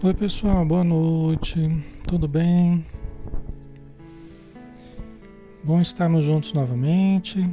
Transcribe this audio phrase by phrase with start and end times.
[0.00, 1.58] Oi pessoal, boa noite,
[2.06, 2.86] tudo bem?
[5.64, 7.44] Bom estarmos juntos novamente.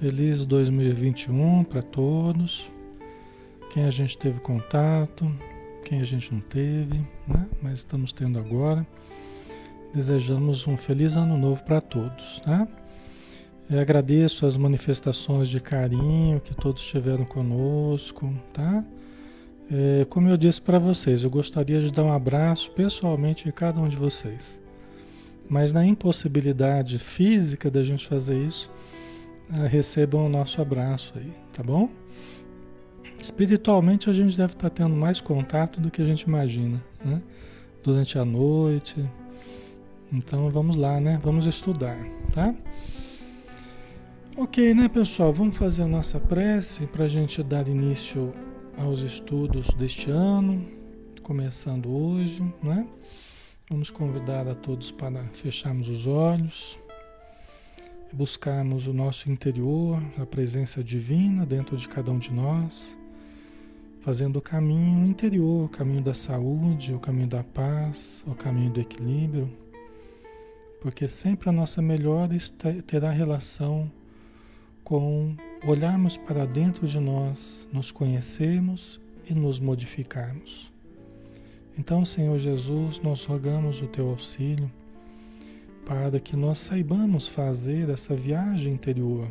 [0.00, 2.68] Feliz 2021 para todos.
[3.70, 5.30] Quem a gente teve contato,
[5.84, 7.46] quem a gente não teve, né?
[7.62, 8.84] Mas estamos tendo agora.
[9.94, 12.66] Desejamos um feliz ano novo para todos, tá?
[13.70, 18.84] Eu agradeço as manifestações de carinho que todos tiveram conosco, tá?
[19.70, 23.80] É, como eu disse para vocês, eu gostaria de dar um abraço pessoalmente em cada
[23.80, 24.60] um de vocês.
[25.48, 28.70] Mas na impossibilidade física da gente fazer isso,
[29.50, 31.88] ah, recebam o nosso abraço aí, tá bom?
[33.20, 37.22] Espiritualmente a gente deve estar tá tendo mais contato do que a gente imagina, né?
[37.82, 39.02] Durante a noite.
[40.12, 41.18] Então vamos lá, né?
[41.22, 41.98] Vamos estudar,
[42.32, 42.54] tá?
[44.36, 45.32] Ok, né, pessoal?
[45.32, 48.32] Vamos fazer a nossa prece para a gente dar início
[48.78, 50.66] aos estudos deste ano,
[51.22, 52.86] começando hoje, né?
[53.70, 56.78] Vamos convidar a todos para fecharmos os olhos,
[58.12, 62.96] buscarmos o nosso interior, a presença divina dentro de cada um de nós,
[64.00, 68.80] fazendo o caminho interior, o caminho da saúde, o caminho da paz, o caminho do
[68.80, 69.50] equilíbrio,
[70.80, 72.36] porque sempre a nossa melhora
[72.86, 73.90] terá relação
[74.84, 75.34] com
[75.66, 80.70] olharmos para dentro de nós, nos conhecermos e nos modificarmos.
[81.76, 84.70] Então, Senhor Jesus, nós rogamos o teu auxílio
[85.86, 89.26] para que nós saibamos fazer essa viagem interior,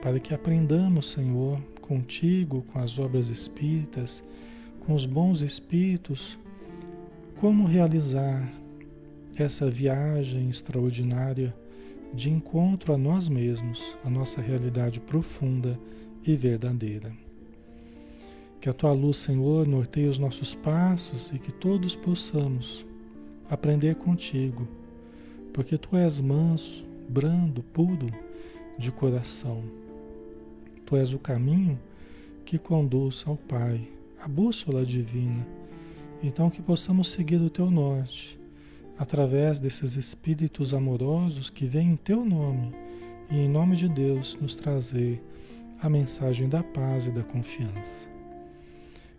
[0.00, 4.22] para que aprendamos, Senhor, contigo, com as obras espíritas,
[4.86, 6.38] com os bons espíritos,
[7.40, 8.46] como realizar
[9.36, 11.54] essa viagem extraordinária
[12.14, 15.78] de encontro a nós mesmos, a nossa realidade profunda
[16.24, 17.12] e verdadeira.
[18.60, 22.86] Que a tua luz, Senhor, norteie os nossos passos e que todos possamos
[23.50, 24.66] aprender contigo,
[25.52, 28.06] porque tu és manso, brando, puro
[28.78, 29.64] de coração.
[30.86, 31.78] Tu és o caminho
[32.44, 33.88] que conduz ao Pai,
[34.20, 35.46] a bússola divina.
[36.22, 38.38] Então que possamos seguir o teu norte
[38.98, 42.74] através desses espíritos amorosos que vêm em teu nome
[43.30, 45.22] e em nome de Deus nos trazer
[45.80, 48.08] a mensagem da paz e da confiança.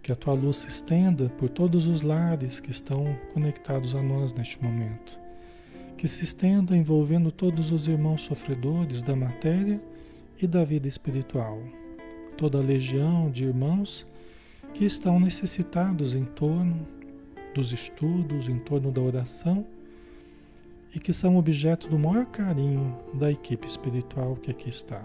[0.01, 4.33] Que a tua luz se estenda por todos os lares que estão conectados a nós
[4.33, 5.19] neste momento.
[5.97, 9.81] Que se estenda envolvendo todos os irmãos sofredores da matéria
[10.41, 11.59] e da vida espiritual.
[12.37, 14.05] Toda a legião de irmãos
[14.73, 16.85] que estão necessitados em torno
[17.55, 19.65] dos estudos, em torno da oração
[20.93, 25.01] e que são objeto do maior carinho da equipe espiritual que aqui está.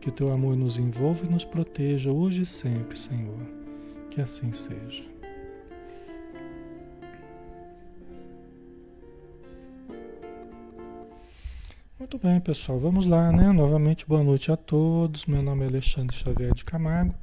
[0.00, 3.38] Que o teu amor nos envolva e nos proteja hoje e sempre, Senhor.
[4.10, 5.04] Que assim seja.
[11.98, 12.78] Muito bem, pessoal.
[12.78, 13.52] Vamos lá, né?
[13.52, 15.24] Novamente, boa noite a todos.
[15.24, 17.14] Meu nome é Alexandre Xavier de Camargo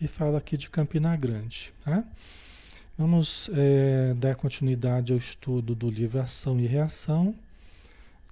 [0.00, 2.04] e falo aqui de Campina Grande, tá?
[2.98, 7.34] Vamos é, dar continuidade ao estudo do livro Ação e Reação,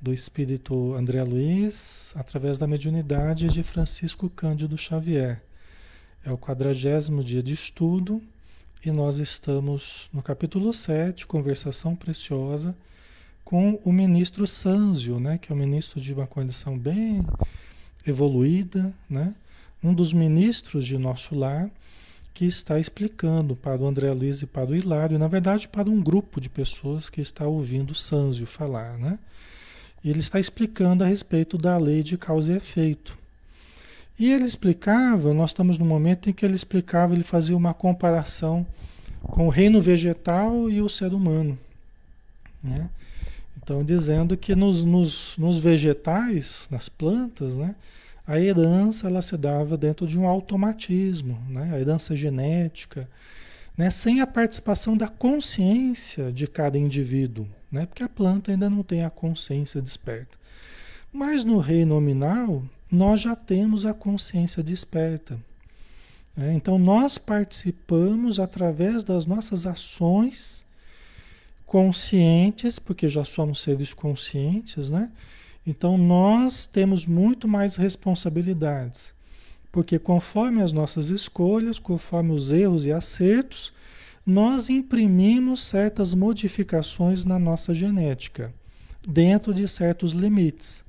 [0.02, 5.42] do espírito André Luiz, através da mediunidade de Francisco Cândido Xavier.
[6.22, 8.22] É o quadragésimo dia de estudo
[8.84, 12.76] e nós estamos no capítulo 7, Conversação Preciosa,
[13.42, 17.24] com o ministro Sanzio, né, que é um ministro de uma condição bem
[18.06, 19.34] evoluída, né,
[19.82, 21.70] um dos ministros de nosso lar
[22.32, 26.00] que está explicando para o André Luiz e para o Hilário, na verdade para um
[26.00, 29.18] grupo de pessoas que está ouvindo Sanzio falar, né?
[30.04, 33.18] Ele está explicando a respeito da lei de causa e efeito.
[34.18, 38.66] E ele explicava, nós estamos no momento em que ele explicava, ele fazia uma comparação
[39.22, 41.58] com o reino vegetal e o ser humano.
[42.62, 42.88] Né?
[43.62, 47.74] Então, dizendo que nos, nos, nos vegetais, nas plantas, né?
[48.30, 51.72] A herança ela se dava dentro de um automatismo, né?
[51.74, 53.08] a herança genética,
[53.76, 53.90] né?
[53.90, 57.86] sem a participação da consciência de cada indivíduo, né?
[57.86, 60.38] porque a planta ainda não tem a consciência desperta.
[61.12, 65.36] Mas no reino nominal, nós já temos a consciência desperta.
[66.36, 66.54] Né?
[66.54, 70.64] Então, nós participamos através das nossas ações
[71.66, 75.10] conscientes, porque já somos seres conscientes, né?
[75.66, 79.14] Então nós temos muito mais responsabilidades,
[79.70, 83.72] porque conforme as nossas escolhas, conforme os erros e acertos,
[84.24, 88.52] nós imprimimos certas modificações na nossa genética,
[89.06, 90.84] dentro de certos limites.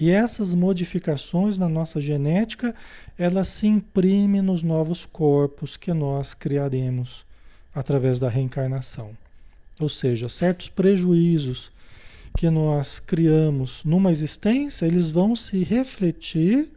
[0.00, 2.74] E essas modificações na nossa genética,
[3.18, 7.26] elas se imprimem nos novos corpos que nós criaremos
[7.74, 9.10] através da reencarnação.
[9.80, 11.72] Ou seja, certos prejuízos
[12.38, 16.70] que nós criamos numa existência, eles vão se refletir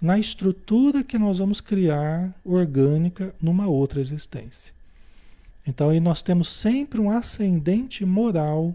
[0.00, 4.72] na estrutura que nós vamos criar orgânica numa outra existência.
[5.66, 8.72] Então aí nós temos sempre um ascendente moral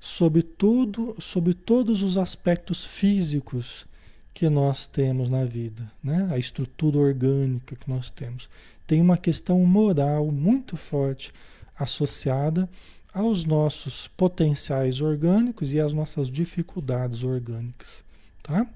[0.00, 3.86] sobre tudo, sobre todos os aspectos físicos
[4.34, 6.28] que nós temos na vida, né?
[6.32, 8.50] A estrutura orgânica que nós temos.
[8.88, 11.32] Tem uma questão moral muito forte
[11.78, 12.68] associada
[13.12, 18.04] aos nossos potenciais orgânicos e às nossas dificuldades orgânicas,
[18.42, 18.66] tá?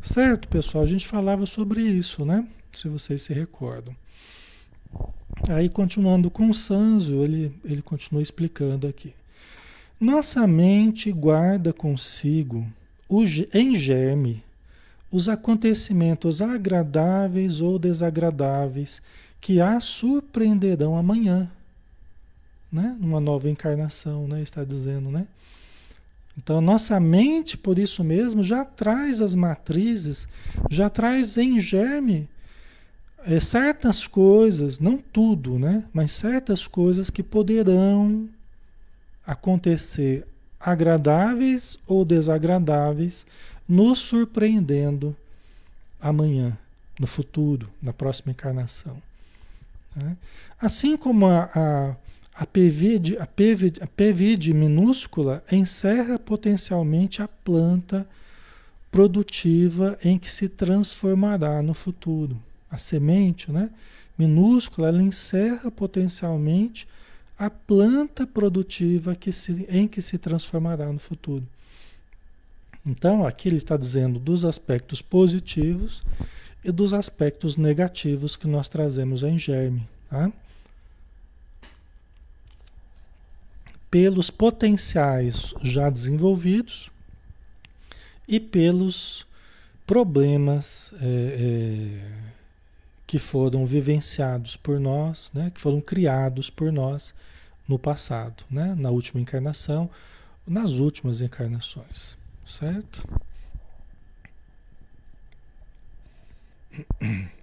[0.00, 0.84] Certo, pessoal?
[0.84, 2.46] A gente falava sobre isso, né?
[2.72, 3.96] Se vocês se recordam.
[5.48, 9.14] Aí, continuando com o Sanzo, ele, ele continua explicando aqui.
[9.98, 12.66] Nossa mente guarda consigo,
[13.52, 14.42] em germe,
[15.10, 19.00] os acontecimentos agradáveis ou desagradáveis
[19.40, 21.50] que a surpreenderão amanhã,
[22.74, 22.96] né?
[23.00, 24.42] Numa nova encarnação, né?
[24.42, 25.26] Está dizendo, né?
[26.36, 30.26] Então, nossa mente, por isso mesmo, já traz as matrizes,
[30.68, 32.28] já traz em germe
[33.24, 35.84] é, certas coisas, não tudo, né?
[35.92, 38.28] Mas certas coisas que poderão
[39.24, 40.26] acontecer
[40.58, 43.24] agradáveis ou desagradáveis,
[43.68, 45.16] nos surpreendendo
[46.00, 46.56] amanhã,
[46.98, 49.00] no futuro, na próxima encarnação.
[49.94, 50.16] Né?
[50.60, 51.96] Assim como a, a
[52.36, 58.06] a PVD, a, PVD, a PVD minúscula encerra potencialmente a planta
[58.90, 62.36] produtiva em que se transformará no futuro.
[62.68, 63.70] A semente, né,
[64.18, 66.88] minúscula, ela encerra potencialmente
[67.38, 71.46] a planta produtiva que se, em que se transformará no futuro.
[72.86, 76.02] Então, aqui ele está dizendo dos aspectos positivos
[76.64, 79.88] e dos aspectos negativos que nós trazemos em germe.
[80.10, 80.30] Tá?
[83.94, 86.90] Pelos potenciais já desenvolvidos
[88.26, 89.24] e pelos
[89.86, 92.00] problemas é, é,
[93.06, 97.14] que foram vivenciados por nós, né, que foram criados por nós
[97.68, 99.88] no passado, né, na última encarnação,
[100.44, 103.06] nas últimas encarnações, certo?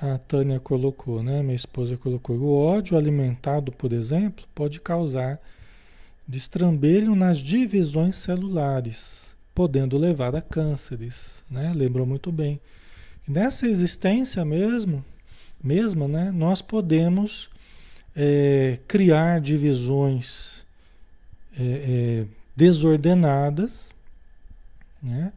[0.00, 1.42] A Tânia colocou, né?
[1.42, 2.38] Minha esposa colocou.
[2.38, 5.40] O ódio alimentado, por exemplo, pode causar
[6.26, 11.72] destrambelho nas divisões celulares, podendo levar a cânceres, né?
[11.74, 12.60] Lembrou muito bem.
[13.26, 15.04] Nessa existência mesmo,
[15.62, 16.30] mesma, né?
[16.30, 17.50] Nós podemos
[18.14, 20.64] é, criar divisões
[21.58, 23.94] é, é, desordenadas,
[25.02, 25.32] né?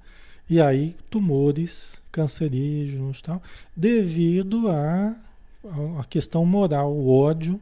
[0.49, 3.41] E aí tumores cancerígenos tal,
[3.75, 5.15] devido à
[5.63, 7.59] a, a, questão moral, o ódio,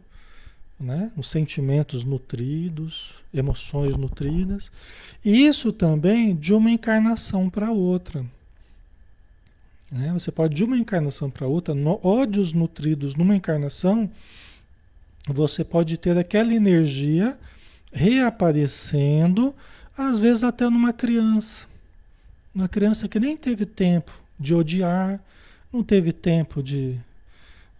[0.79, 1.11] né?
[1.17, 4.71] os sentimentos nutridos, emoções nutridas.
[5.23, 8.25] E isso também de uma encarnação para outra.
[9.91, 10.11] Né?
[10.13, 14.09] Você pode, de uma encarnação para outra, no, ódios nutridos numa encarnação,
[15.27, 17.37] você pode ter aquela energia
[17.91, 19.53] reaparecendo,
[19.97, 21.67] às vezes até numa criança.
[22.55, 25.21] Uma criança que nem teve tempo de odiar,
[25.71, 26.97] não teve tempo de,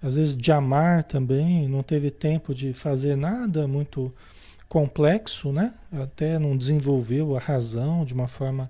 [0.02, 4.14] às vezes, de amar também, não teve tempo de fazer nada muito
[4.68, 5.74] complexo, né?
[5.92, 8.70] Até não desenvolveu a razão de uma forma.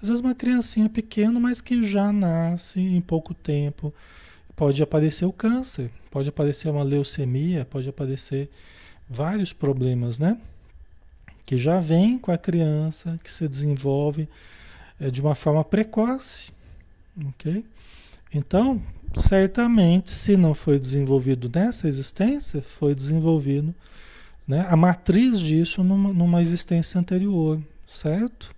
[0.00, 3.92] Às vezes, uma criancinha pequena, mas que já nasce em pouco tempo.
[4.54, 8.50] Pode aparecer o câncer, pode aparecer uma leucemia, pode aparecer
[9.08, 10.36] vários problemas, né?
[11.46, 14.28] Que já vem com a criança, que se desenvolve
[15.00, 16.52] é, de uma forma precoce.
[17.26, 17.64] Ok?
[18.32, 18.82] Então,
[19.16, 23.74] certamente, se não foi desenvolvido nessa existência, foi desenvolvido
[24.46, 28.54] né, a matriz disso numa, numa existência anterior, certo?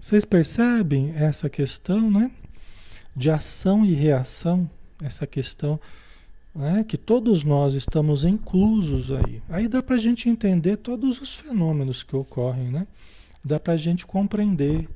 [0.00, 2.30] Vocês percebem essa questão, né?
[3.14, 4.68] De ação e reação,
[5.02, 5.80] essa questão
[6.54, 9.42] né, que todos nós estamos inclusos aí.
[9.48, 12.86] Aí dá para a gente entender todos os fenômenos que ocorrem, né?
[13.44, 14.88] Dá para a gente compreender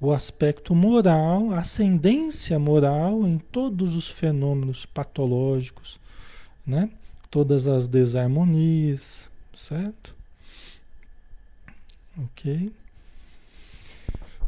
[0.00, 6.00] o aspecto moral, ascendência moral em todos os fenômenos patológicos,
[6.66, 6.90] né?
[7.30, 10.14] Todas as desarmonias, certo?
[12.18, 12.72] Ok.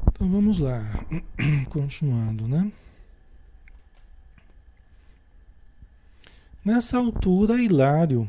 [0.09, 1.05] Então vamos lá,
[1.69, 2.73] continuando, né?
[6.65, 8.29] Nessa altura, Hilário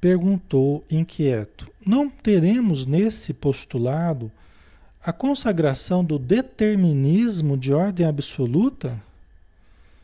[0.00, 4.30] perguntou inquieto: Não teremos nesse postulado
[5.08, 9.02] a consagração do determinismo de ordem absoluta?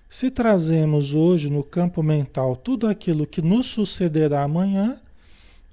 [0.09, 4.99] Se trazemos hoje no campo mental tudo aquilo que nos sucederá amanhã,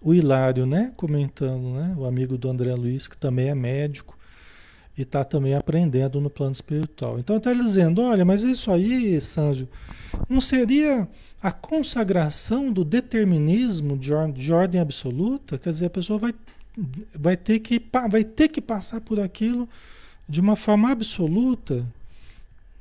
[0.02, 4.18] o Hilário, né, comentando, né, o amigo do André Luiz, que também é médico
[4.98, 7.18] e está também aprendendo no plano espiritual.
[7.18, 9.66] Então está dizendo, olha, mas isso aí, Sanjo,
[10.28, 11.08] não seria
[11.42, 15.58] a consagração do determinismo de, or de ordem absoluta?
[15.58, 16.36] Quer dizer, a pessoa vai,
[17.14, 19.68] vai, ter que, vai ter que passar por aquilo
[20.28, 21.86] de uma forma absoluta,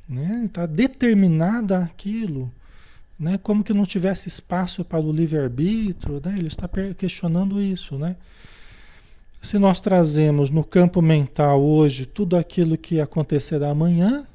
[0.08, 0.44] né?
[0.46, 2.50] Está determinada aquilo
[3.20, 3.38] né?
[3.42, 6.36] Como que não tivesse espaço para o livre-arbítrio, né?
[6.38, 6.66] Ele está
[6.96, 8.16] questionando isso, né?
[9.42, 14.26] Se nós trazemos no campo mental hoje tudo aquilo que acontecerá amanhã,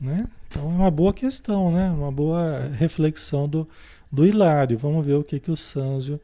[0.00, 0.26] né?
[0.48, 1.88] Então é uma boa questão, né?
[1.90, 3.68] Uma boa reflexão do,
[4.10, 4.76] do Hilário.
[4.76, 6.20] Vamos ver o que, que o Sanzio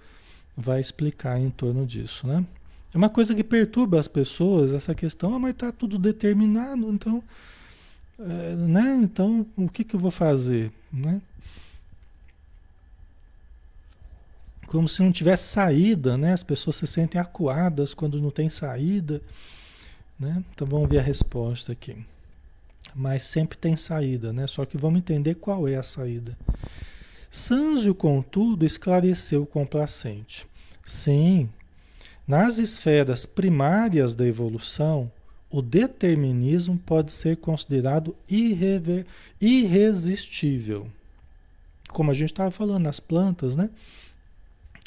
[0.56, 2.44] vai explicar em torno disso, né?
[2.92, 7.22] É uma coisa que perturba as pessoas, essa questão, ah, mas está tudo determinado, então,
[8.18, 8.98] é, né?
[9.02, 11.20] Então, o que, que eu vou fazer, né?
[14.74, 16.32] como se não tivesse saída, né?
[16.32, 19.22] As pessoas se sentem acuadas quando não tem saída,
[20.18, 20.42] né?
[20.52, 21.96] Então vamos ver a resposta aqui.
[22.92, 24.48] Mas sempre tem saída, né?
[24.48, 26.36] Só que vamos entender qual é a saída.
[27.34, 30.46] Sanzio, contudo, esclareceu complacente.
[30.86, 31.50] Sim,
[32.28, 35.10] nas esferas primárias da evolução,
[35.50, 39.04] o determinismo pode ser considerado irrever,
[39.40, 40.86] irresistível.
[41.88, 43.68] Como a gente estava falando nas plantas, né?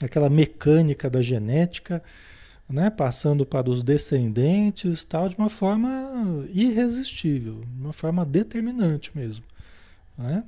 [0.01, 2.01] aquela mecânica da genética,
[2.69, 9.43] né, passando para os descendentes, tal, de uma forma irresistível, de uma forma determinante mesmo.
[10.17, 10.45] Né?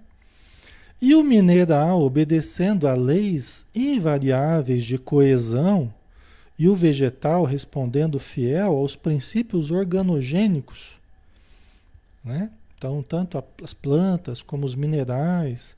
[1.01, 5.93] E o mineral, obedecendo a leis invariáveis de coesão,
[6.57, 10.99] e o vegetal respondendo fiel aos princípios organogênicos.
[12.23, 12.51] Né?
[12.77, 15.77] Então, tanto as plantas como os minerais,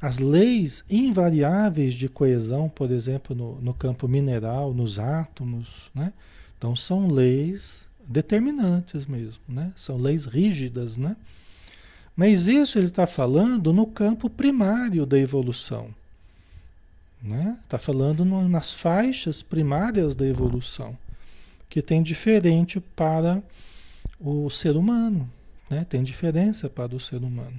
[0.00, 6.12] as leis invariáveis de coesão, por exemplo, no, no campo mineral, nos átomos, né?
[6.56, 9.72] Então são leis determinantes mesmo, né?
[9.76, 11.16] São leis rígidas, né?
[12.20, 15.88] Mas isso ele está falando no campo primário da evolução.
[17.24, 17.58] Está né?
[17.66, 20.94] Tá falando no, nas faixas primárias da evolução,
[21.66, 23.42] que tem diferente para
[24.20, 25.30] o ser humano,
[25.70, 25.86] né?
[25.88, 27.58] tem diferença para o ser humano.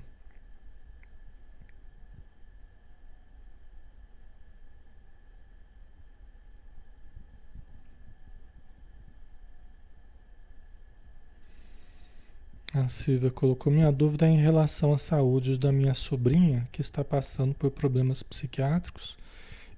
[12.74, 17.54] A Silvia colocou minha dúvida em relação à saúde da minha sobrinha, que está passando
[17.54, 19.18] por problemas psiquiátricos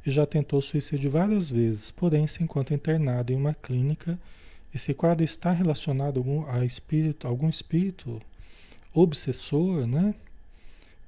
[0.05, 4.19] e já tentou suicídio várias vezes, porém se encontra internada em uma clínica.
[4.71, 8.21] Esse quadro está relacionado a espírito, algum espírito
[8.93, 10.13] obsessor, né?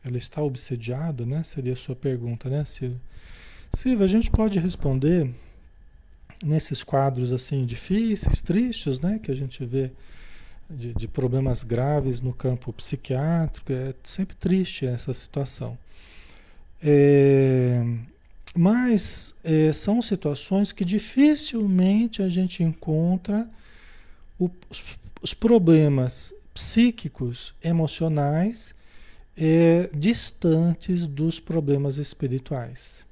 [0.03, 1.43] Ela está obsediada, né?
[1.43, 2.99] Seria a sua pergunta, né, Silvia?
[3.71, 5.31] Silvia, a gente pode responder
[6.43, 9.19] nesses quadros assim difíceis, tristes, né?
[9.19, 9.91] Que a gente vê
[10.69, 13.71] de, de, problemas graves no campo psiquiátrico.
[13.71, 15.77] É sempre triste essa situação.
[16.81, 17.83] É,
[18.55, 23.49] mas é, são situações que dificilmente a gente encontra
[24.39, 24.83] o, os,
[25.21, 28.73] os, problemas psíquicos, emocionais,
[29.35, 33.05] é, distantes dos problemas espirituais.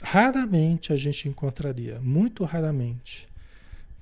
[0.00, 3.28] Raramente a gente encontraria, muito raramente.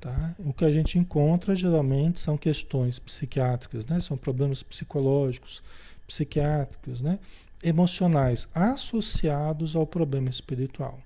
[0.00, 0.35] Tá?
[0.38, 4.00] O que a gente encontra geralmente são questões psiquiátricas, né?
[4.00, 5.62] são problemas psicológicos,
[6.09, 7.19] psiquiátricos, né?
[7.62, 10.99] emocionais associados ao problema espiritual.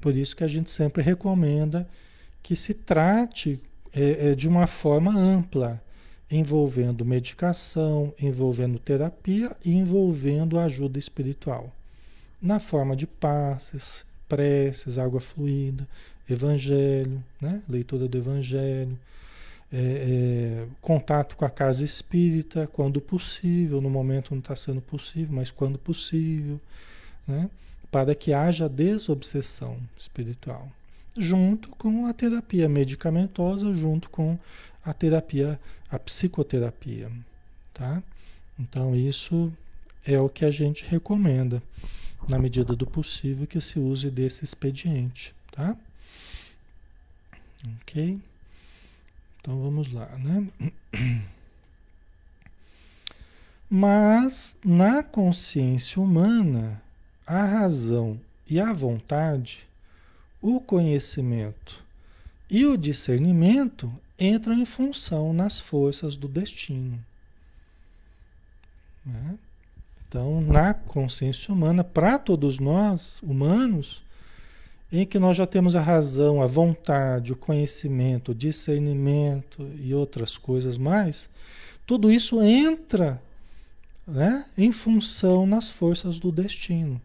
[0.00, 1.88] Por isso que a gente sempre recomenda
[2.40, 3.60] que se trate
[3.92, 5.82] é, é, de uma forma ampla,
[6.30, 11.70] envolvendo medicação, envolvendo terapia e envolvendo ajuda espiritual,
[12.40, 15.86] na forma de passes, preces, água fluida,
[16.28, 17.60] evangelho, né?
[17.68, 18.98] leitura do evangelho,
[19.70, 25.36] é, é, contato com a casa espírita, quando possível, no momento não está sendo possível,
[25.36, 26.58] mas quando possível,
[27.28, 27.50] né?
[27.90, 30.66] para que haja desobsessão espiritual,
[31.18, 34.38] junto com a terapia medicamentosa, junto com
[34.82, 35.60] a terapia,
[35.90, 37.12] a psicoterapia,
[37.74, 38.02] tá?
[38.58, 39.52] Então isso
[40.06, 41.62] é o que a gente recomenda,
[42.28, 45.76] na medida do possível, que se use desse expediente, tá?
[47.82, 48.20] Ok?
[49.40, 50.48] Então vamos lá, né?
[53.68, 56.82] Mas na consciência humana,
[57.26, 59.66] a razão e a vontade,
[60.40, 61.82] o conhecimento
[62.50, 67.02] e o discernimento entram em função nas forças do destino.
[69.06, 69.38] Né?
[70.12, 74.04] Então, na consciência humana, para todos nós, humanos,
[74.92, 80.36] em que nós já temos a razão, a vontade, o conhecimento, o discernimento e outras
[80.36, 81.30] coisas mais,
[81.86, 83.22] tudo isso entra
[84.06, 87.00] né, em função nas forças do destino.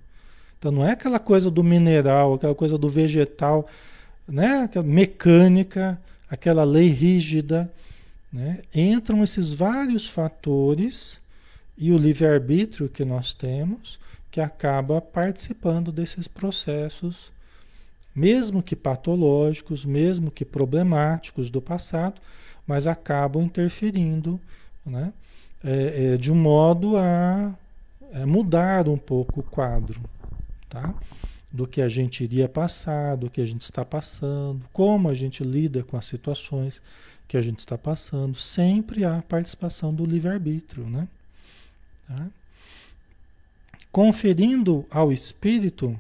[0.60, 3.70] Então não é aquela coisa do mineral, aquela coisa do vegetal,
[4.28, 5.98] né, aquela mecânica,
[6.30, 7.72] aquela lei rígida.
[8.34, 8.63] Né?
[8.76, 11.22] Entram esses vários fatores
[11.78, 14.00] e o livre-arbítrio que nós temos
[14.32, 17.32] que acaba participando desses processos
[18.18, 22.20] mesmo que patológicos, mesmo que problemáticos do passado,
[22.66, 24.42] mas acabam interferindo
[24.84, 25.13] né?
[25.63, 27.54] É, é, de um modo a
[28.12, 30.00] é, mudar um pouco o quadro
[30.70, 30.94] tá?
[31.52, 35.44] do que a gente iria passar, do que a gente está passando, como a gente
[35.44, 36.82] lida com as situações
[37.28, 38.36] que a gente está passando.
[38.36, 40.88] Sempre há participação do livre-arbítrio.
[40.88, 41.08] Né?
[42.08, 42.28] Tá?
[43.91, 46.00] Conferindo ao espírito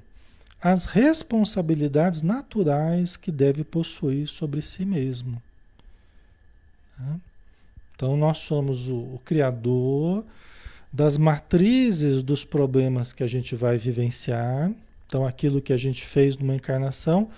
[0.61, 5.41] as responsabilidades naturais que deve possuir sobre si mesmo.
[6.97, 7.19] Tá?
[7.95, 10.23] Então, nós somos o, o, criador
[10.93, 14.71] das matrizes dos problemas que a gente vai vivenciar.
[15.07, 17.29] Então, aquilo que a gente fez numa encarnação,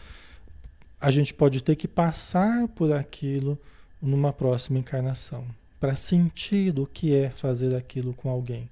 [1.00, 3.58] a gente pode ter que passar por aquilo
[4.02, 5.46] numa próxima encarnação,
[5.80, 8.70] para sentir o que é fazer aquilo com alguém.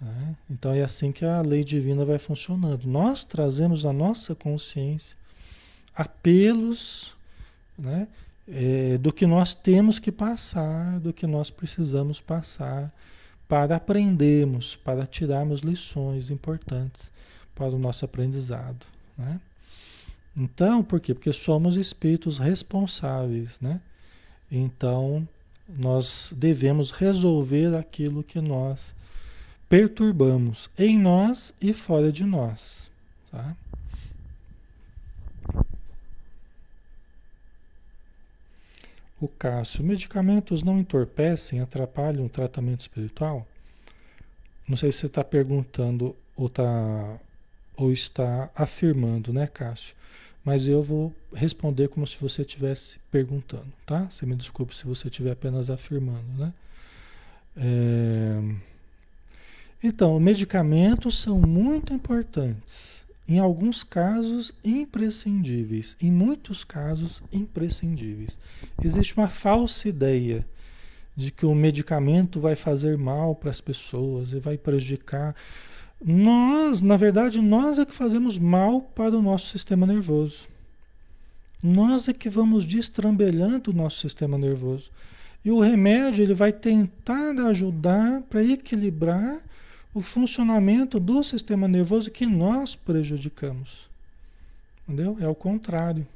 [0.00, 0.36] Né?
[0.50, 2.86] Então é assim que a lei divina vai funcionando.
[2.86, 5.16] Nós trazemos na nossa consciência
[5.94, 7.14] apelos
[7.78, 8.08] né,
[8.46, 12.92] é, do que nós temos que passar, do que nós precisamos passar
[13.48, 17.10] para aprendermos, para tirarmos lições importantes
[17.54, 18.84] para o nosso aprendizado.
[19.16, 19.40] Né?
[20.36, 21.14] Então, por quê?
[21.14, 23.80] Porque somos espíritos responsáveis, né?
[24.50, 25.26] Então,
[25.68, 28.94] nós devemos resolver aquilo que nós
[29.68, 32.90] perturbamos em nós e fora de nós.
[33.30, 33.56] Tá?
[39.20, 43.46] O Cássio, medicamentos não entorpecem, atrapalham o tratamento espiritual?
[44.68, 47.18] Não sei se você está perguntando ou, tá,
[47.76, 49.94] ou está afirmando, né, Cássio?
[50.44, 54.06] Mas eu vou responder como se você estivesse perguntando, tá?
[54.10, 56.52] Você me desculpe se você estiver apenas afirmando, né?
[57.56, 58.42] É...
[59.82, 63.04] Então, medicamentos são muito importantes.
[63.26, 65.96] Em alguns casos, imprescindíveis.
[66.00, 68.38] Em muitos casos, imprescindíveis.
[68.82, 70.46] Existe uma falsa ideia
[71.16, 75.34] de que o medicamento vai fazer mal para as pessoas e vai prejudicar.
[76.02, 80.48] Nós, na verdade, nós é que fazemos mal para o nosso sistema nervoso.
[81.62, 84.90] Nós é que vamos destrambelhando o nosso sistema nervoso.
[85.44, 89.40] E o remédio ele vai tentar ajudar para equilibrar
[89.94, 93.88] o funcionamento do sistema nervoso que nós prejudicamos.
[94.86, 95.16] Entendeu?
[95.20, 96.06] É o contrário.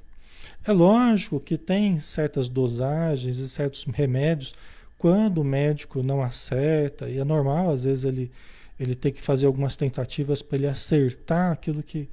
[0.66, 4.54] É lógico que tem certas dosagens e certos remédios
[4.98, 8.30] quando o médico não acerta, e é normal, às vezes ele,
[8.78, 12.08] ele tem que fazer algumas tentativas para ele acertar aquilo que,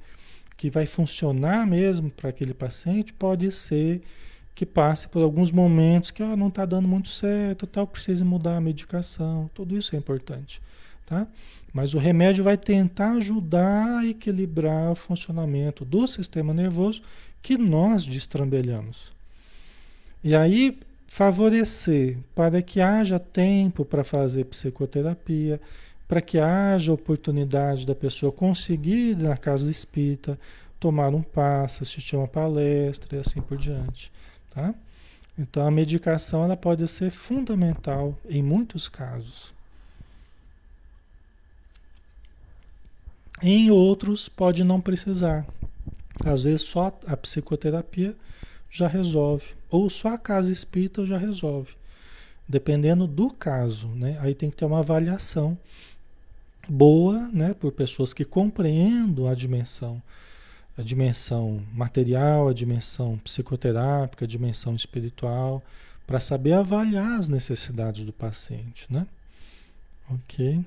[0.56, 4.02] que vai funcionar mesmo para aquele paciente, pode ser
[4.54, 8.56] que passe por alguns momentos que ah, não está dando muito certo, tal, precisa mudar
[8.56, 10.62] a medicação, tudo isso é importante.
[11.04, 11.28] Tá?
[11.72, 17.02] Mas o remédio vai tentar ajudar a equilibrar o funcionamento do sistema nervoso
[17.42, 19.12] que nós destrambelhamos.
[20.24, 25.60] E aí favorecer para que haja tempo para fazer psicoterapia,
[26.08, 30.38] para que haja oportunidade da pessoa conseguir ir na casa espírita,
[30.78, 34.12] tomar um passo, assistir uma palestra e assim por diante,
[34.50, 34.74] tá?
[35.38, 39.54] Então a medicação ela pode ser fundamental em muitos casos.
[43.42, 45.46] Em outros, pode não precisar.
[46.24, 48.16] Às vezes, só a psicoterapia
[48.70, 51.74] já resolve, ou só a casa espírita já resolve,
[52.48, 53.88] dependendo do caso.
[53.88, 54.16] Né?
[54.20, 55.58] Aí tem que ter uma avaliação
[56.68, 60.02] boa né, por pessoas que compreendam a dimensão,
[60.76, 65.62] a dimensão material, a dimensão psicoterápica, a dimensão espiritual,
[66.06, 68.86] para saber avaliar as necessidades do paciente.
[68.90, 69.06] Né?
[70.10, 70.64] Ok.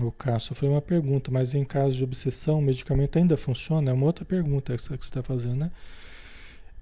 [0.00, 3.90] O Cássio foi uma pergunta, mas em caso de obsessão, o medicamento ainda funciona?
[3.90, 5.70] É uma outra pergunta essa que você está fazendo, né?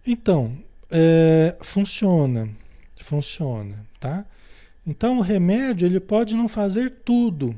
[0.07, 0.57] Então,
[0.91, 2.49] é, funciona,
[2.97, 4.25] funciona, tá?
[4.87, 7.57] Então o remédio ele pode não fazer tudo,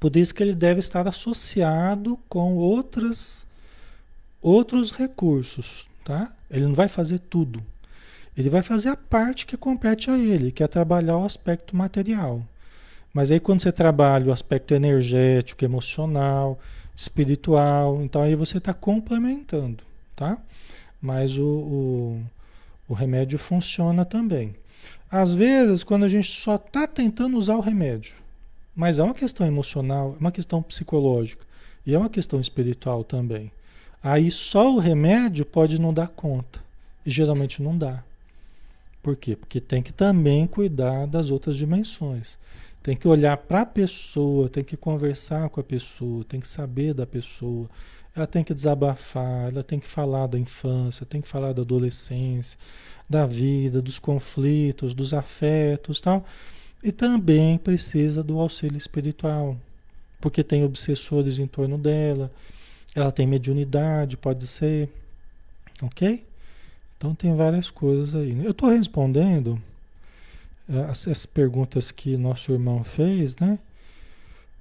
[0.00, 3.46] por isso que ele deve estar associado com outras,
[4.40, 6.34] outros recursos, tá?
[6.50, 7.62] Ele não vai fazer tudo.
[8.36, 12.42] Ele vai fazer a parte que compete a ele, que é trabalhar o aspecto material.
[13.12, 16.58] Mas aí quando você trabalha o aspecto energético, emocional,
[16.96, 19.84] espiritual, então aí você está complementando,
[20.16, 20.38] tá?
[21.00, 22.22] Mas o, o,
[22.88, 24.54] o remédio funciona também.
[25.12, 28.14] Às vezes, quando a gente só está tentando usar o remédio,
[28.74, 31.44] mas é uma questão emocional, é uma questão psicológica
[31.86, 33.52] e é uma questão espiritual também.
[34.02, 36.60] Aí só o remédio pode não dar conta.
[37.04, 38.02] E geralmente não dá.
[39.02, 39.36] Por quê?
[39.36, 42.38] Porque tem que também cuidar das outras dimensões.
[42.82, 46.94] Tem que olhar para a pessoa, tem que conversar com a pessoa, tem que saber
[46.94, 47.68] da pessoa.
[48.14, 52.58] Ela tem que desabafar, ela tem que falar da infância, tem que falar da adolescência,
[53.08, 56.24] da vida, dos conflitos, dos afetos, tal.
[56.82, 59.56] E também precisa do auxílio espiritual,
[60.20, 62.30] porque tem obsessores em torno dela,
[62.94, 64.88] ela tem mediunidade, pode ser,
[65.80, 66.24] ok?
[66.98, 68.32] Então tem várias coisas aí.
[68.32, 68.46] Né?
[68.46, 69.60] Eu estou respondendo
[70.68, 73.58] eh, as, as, perguntas que nosso irmão fez, né?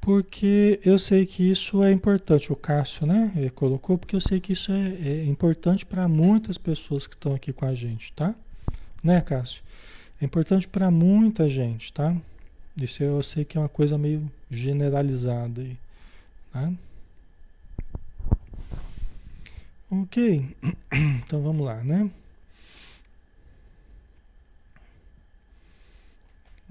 [0.02, 2.52] Porque eu sei que isso é importante.
[2.52, 3.32] O Cássio, né?
[3.54, 7.54] Colocou porque eu sei que isso é, é importante para muitas pessoas que estão aqui
[7.54, 8.34] com a gente, tá?
[9.04, 9.62] Né, Cássio?
[10.20, 12.16] É importante para muita gente, tá?
[12.82, 15.78] Isso eu sei que é uma coisa meio generalizada aí,
[16.52, 16.72] tá?
[19.90, 20.56] Ok,
[21.26, 22.10] então vamos lá, né?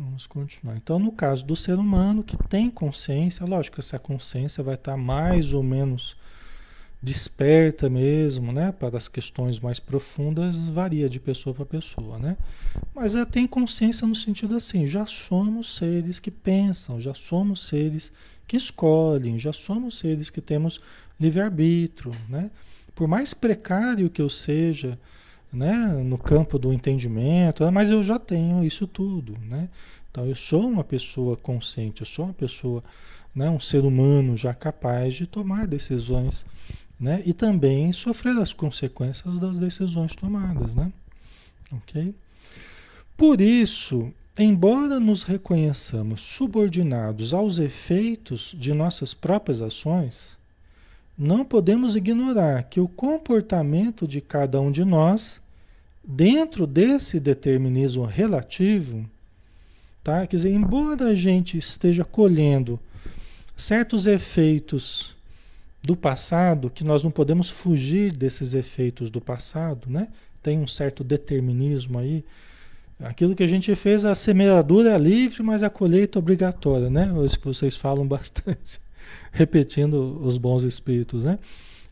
[0.02, 0.78] Vamos continuar.
[0.78, 4.96] Então, no caso do ser humano que tem consciência, lógico que essa consciência vai estar
[4.96, 6.16] mais ou menos
[7.02, 12.38] desperta mesmo, né, para as questões mais profundas, varia de pessoa para pessoa, né?
[12.94, 18.10] Mas ela tem consciência no sentido assim, já somos seres que pensam, já somos seres
[18.46, 20.80] que escolhem, já somos seres que temos
[21.18, 22.50] livre-arbítrio, né?
[22.94, 24.98] Por mais precário que eu seja,
[25.52, 29.68] né, no campo do entendimento, mas eu já tenho isso tudo, né?
[30.10, 32.82] Então eu sou uma pessoa consciente, eu sou uma pessoa,
[33.34, 36.44] né, um ser humano já capaz de tomar decisões,
[36.98, 37.22] né?
[37.24, 40.92] E também sofrer as consequências das decisões tomadas, né?
[41.72, 42.14] OK?
[43.16, 50.39] Por isso, embora nos reconheçamos subordinados aos efeitos de nossas próprias ações,
[51.20, 55.38] não podemos ignorar que o comportamento de cada um de nós,
[56.02, 59.04] dentro desse determinismo relativo,
[60.02, 60.26] tá?
[60.26, 62.80] Quer dizer, embora a gente esteja colhendo
[63.54, 65.14] certos efeitos
[65.82, 70.08] do passado, que nós não podemos fugir desses efeitos do passado, né?
[70.42, 72.24] Tem um certo determinismo aí.
[72.98, 77.12] Aquilo que a gente fez, a semeadura é livre, mas a colheita é obrigatória, né?
[77.26, 78.80] Isso que vocês falam bastante
[79.32, 81.38] repetindo os bons espíritos, né?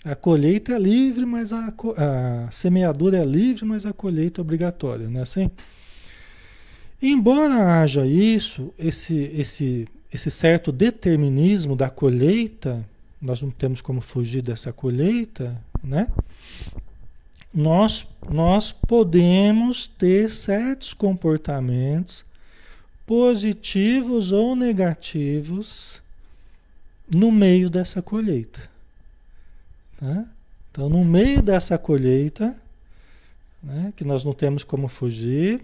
[0.04, 5.08] A colheita é livre, mas a, a semeadura é livre, mas a colheita é obrigatória,
[5.08, 5.50] não é assim?
[7.00, 12.84] Embora haja isso, esse, esse, esse certo determinismo da colheita,
[13.20, 16.08] nós não temos como fugir dessa colheita, né?
[17.52, 22.24] Nós, nós podemos ter certos comportamentos
[23.06, 26.02] positivos ou negativos
[27.14, 28.60] no meio dessa colheita.
[29.96, 30.26] Tá?
[30.70, 32.56] Então, no meio dessa colheita,
[33.62, 35.60] né, que nós não temos como fugir,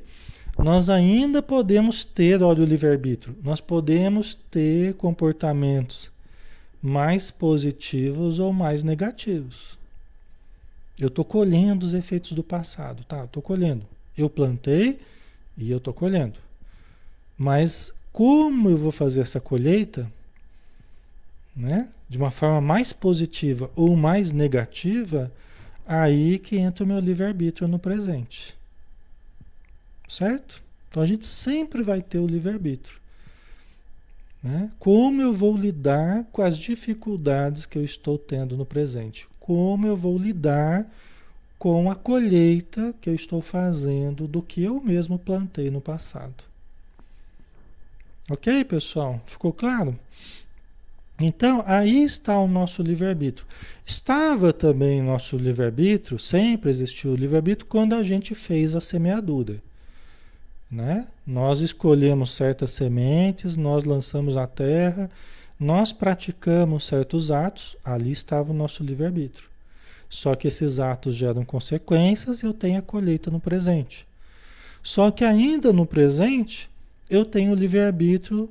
[0.58, 6.10] nós ainda podemos ter, olha o livre-arbítrio, nós podemos ter comportamentos
[6.82, 9.78] mais positivos ou mais negativos.
[10.98, 13.24] Eu estou colhendo os efeitos do passado, tá?
[13.24, 13.84] Estou colhendo.
[14.16, 15.00] Eu plantei
[15.58, 16.38] e eu estou colhendo.
[17.36, 20.10] Mas como eu vou fazer essa colheita?
[21.56, 21.88] Né?
[22.08, 25.32] de uma forma mais positiva ou mais negativa,
[25.86, 28.56] aí que entra o meu livre-arbítrio no presente.
[30.08, 30.62] Certo?
[30.88, 32.98] Então a gente sempre vai ter o livre-arbítrio.
[34.42, 34.70] Né?
[34.78, 39.26] Como eu vou lidar com as dificuldades que eu estou tendo no presente?
[39.40, 40.86] Como eu vou lidar
[41.58, 46.44] com a colheita que eu estou fazendo do que eu mesmo plantei no passado?
[48.30, 49.20] Ok, pessoal?
[49.26, 49.98] Ficou claro?
[51.20, 53.46] Então, aí está o nosso livre-arbítrio.
[53.86, 59.62] Estava também o nosso livre-arbítrio, sempre existiu o livre-arbítrio quando a gente fez a semeadura.
[60.70, 61.06] Né?
[61.24, 65.08] Nós escolhemos certas sementes, nós lançamos a terra,
[65.58, 69.48] nós praticamos certos atos, ali estava o nosso livre-arbítrio.
[70.08, 74.06] Só que esses atos geram consequências e eu tenho a colheita no presente.
[74.82, 76.68] Só que ainda no presente,
[77.08, 78.50] eu tenho o livre-arbítrio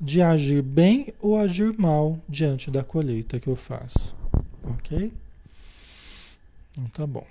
[0.00, 4.14] de agir bem ou agir mal diante da colheita que eu faço.
[4.62, 5.12] Ok?
[6.72, 7.26] Então tá bom.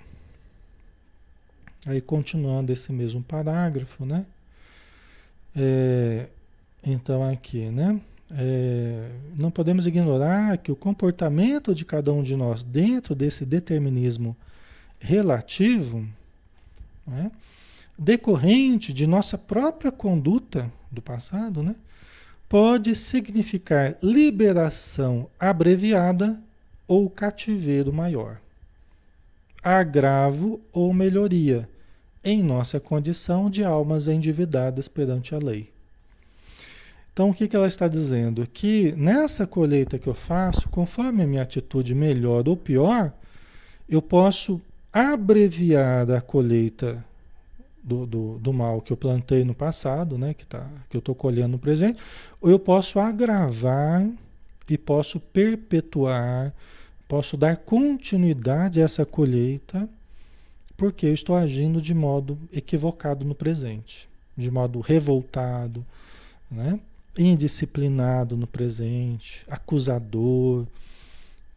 [1.86, 4.24] Aí continuando esse mesmo parágrafo, né?
[5.54, 6.28] É,
[6.82, 8.00] então aqui, né?
[8.32, 14.34] É, não podemos ignorar que o comportamento de cada um de nós dentro desse determinismo
[14.98, 16.06] relativo,
[17.06, 17.30] né?
[17.98, 21.76] decorrente de nossa própria conduta do passado, né?
[22.54, 26.40] Pode significar liberação abreviada
[26.86, 28.40] ou cativeiro maior,
[29.60, 31.68] agravo ou melhoria
[32.22, 35.72] em nossa condição de almas endividadas perante a lei.
[37.12, 38.46] Então, o que, que ela está dizendo?
[38.46, 43.12] Que nessa colheita que eu faço, conforme a minha atitude melhor ou pior,
[43.88, 44.60] eu posso
[44.92, 47.04] abreviar a colheita
[47.84, 51.14] do, do, do, mal que eu plantei no passado, né, que, tá, que eu estou
[51.14, 52.00] colhendo no presente,
[52.40, 54.08] ou eu posso agravar
[54.68, 56.54] e posso perpetuar,
[57.06, 59.86] posso dar continuidade a essa colheita,
[60.78, 65.84] porque eu estou agindo de modo equivocado no presente, de modo revoltado,
[66.50, 66.80] né?
[67.16, 70.66] indisciplinado no presente, acusador,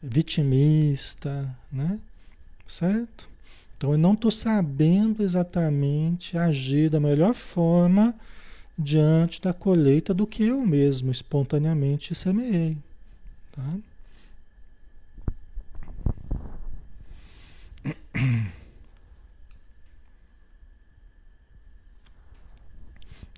[0.03, 1.99] vitimista, né?
[2.67, 3.27] certo?
[3.77, 8.15] Então eu não estou sabendo exatamente agir da melhor forma
[8.77, 12.75] diante da colheita do que eu mesmo espontaneamente semeei.
[13.51, 13.75] Tá?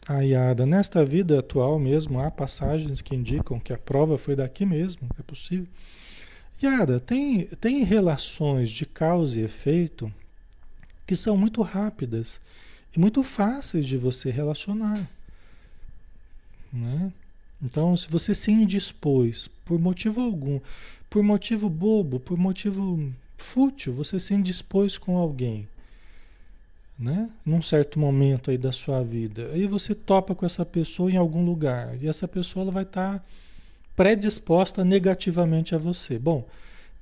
[0.08, 5.08] Ayada, nesta vida atual mesmo, há passagens que indicam que a prova foi daqui mesmo,
[5.20, 5.68] é possível.
[6.64, 10.12] Yara, tem, tem relações de causa e efeito
[11.10, 12.40] que são muito rápidas
[12.96, 15.10] e muito fáceis de você relacionar.
[16.72, 17.12] Né?
[17.60, 20.60] Então, se você se indispôs por motivo algum,
[21.10, 25.68] por motivo bobo, por motivo fútil, você se indispôs com alguém
[27.00, 27.30] né?
[27.44, 29.50] Num certo momento aí da sua vida.
[29.54, 33.20] Aí você topa com essa pessoa em algum lugar e essa pessoa ela vai estar
[33.20, 33.26] tá
[33.96, 36.20] predisposta negativamente a você.
[36.20, 36.46] Bom,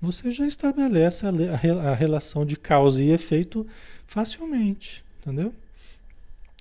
[0.01, 3.65] você já estabelece a, a, relação de causa e efeito
[4.05, 5.53] facilmente, entendeu?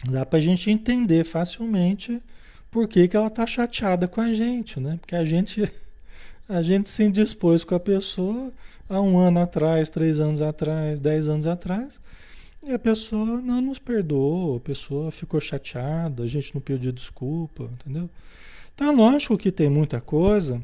[0.05, 2.23] Dá para a gente entender facilmente
[2.71, 4.99] por que, que ela está chateada com a gente, né?
[5.01, 5.71] Porque a gente,
[6.49, 8.53] a gente se indispôs com a pessoa
[8.89, 12.01] há um ano atrás, três anos atrás, dez anos atrás,
[12.63, 17.71] e a pessoa não nos perdoou, a pessoa ficou chateada, a gente não pediu desculpa,
[17.75, 18.11] entendeu?
[18.75, 20.63] Então, lógico que tem muita coisa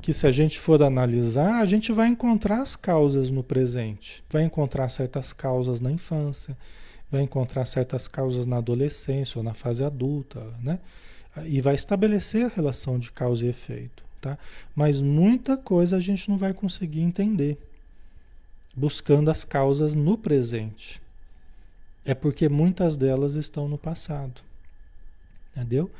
[0.00, 4.42] que, se a gente for analisar, a gente vai encontrar as causas no presente, vai
[4.42, 6.56] encontrar certas causas na infância,
[7.10, 10.78] vai encontrar certas causas na adolescência ou na fase adulta, né?
[11.44, 14.38] E vai estabelecer a relação de causa e efeito, tá?
[14.74, 17.58] Mas muita coisa a gente não vai conseguir entender
[18.76, 21.00] buscando as causas no presente.
[22.04, 24.40] É porque muitas delas estão no passado.
[25.56, 25.90] Entendeu?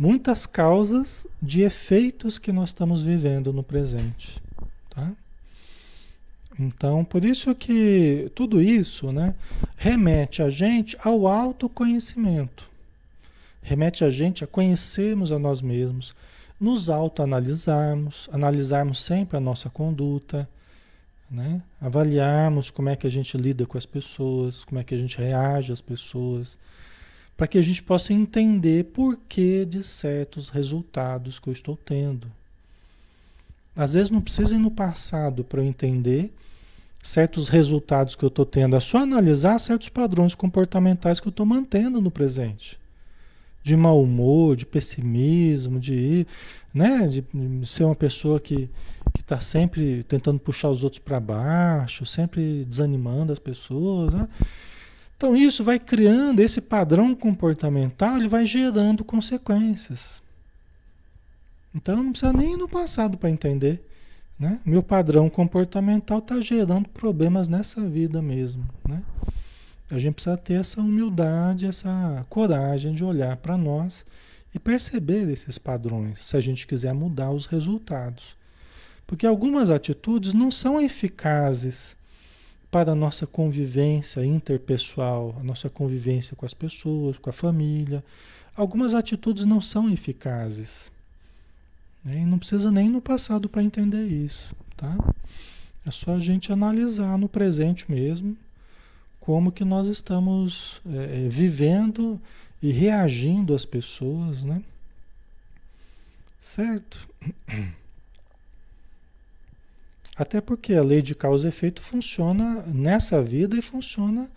[0.00, 4.40] Muitas causas de efeitos que nós estamos vivendo no presente.
[4.88, 5.12] Tá?
[6.58, 9.34] Então, por isso que tudo isso né,
[9.76, 12.66] remete a gente ao autoconhecimento.
[13.60, 16.14] Remete a gente a conhecermos a nós mesmos,
[16.58, 20.48] nos autoanalisarmos, analisarmos sempre a nossa conduta,
[21.30, 21.60] né?
[21.78, 25.18] Avaliarmos como é que a gente lida com as pessoas, como é que a gente
[25.18, 26.56] reage às pessoas,
[27.40, 32.30] para que a gente possa entender por que de certos resultados que eu estou tendo.
[33.74, 36.34] Às vezes não precisa ir no passado para eu entender
[37.02, 41.46] certos resultados que eu estou tendo, é só analisar certos padrões comportamentais que eu estou
[41.46, 42.78] mantendo no presente.
[43.62, 46.26] De mau humor, de pessimismo, de,
[46.74, 47.24] né, de
[47.66, 48.68] ser uma pessoa que
[49.18, 54.12] está sempre tentando puxar os outros para baixo, sempre desanimando as pessoas.
[54.12, 54.28] Né?
[55.20, 60.22] Então isso vai criando esse padrão comportamental, ele vai gerando consequências.
[61.74, 63.86] Então não precisa nem ir no passado para entender.
[64.38, 64.58] Né?
[64.64, 68.66] Meu padrão comportamental está gerando problemas nessa vida mesmo.
[68.88, 69.02] Né?
[69.90, 74.06] A gente precisa ter essa humildade, essa coragem de olhar para nós
[74.54, 78.34] e perceber esses padrões, se a gente quiser mudar os resultados.
[79.06, 81.94] Porque algumas atitudes não são eficazes
[82.70, 88.04] para a nossa convivência interpessoal, a nossa convivência com as pessoas, com a família.
[88.56, 90.90] Algumas atitudes não são eficazes.
[92.04, 92.20] Né?
[92.20, 94.54] E não precisa nem no passado para entender isso.
[94.76, 94.96] Tá?
[95.86, 98.36] É só a gente analisar no presente mesmo
[99.18, 102.20] como que nós estamos é, vivendo
[102.62, 104.62] e reagindo às pessoas, né?
[106.38, 107.08] Certo?
[110.16, 114.28] Até porque a lei de causa e efeito funciona nessa vida e funciona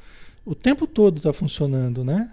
[0.45, 2.31] o tempo todo está funcionando, né?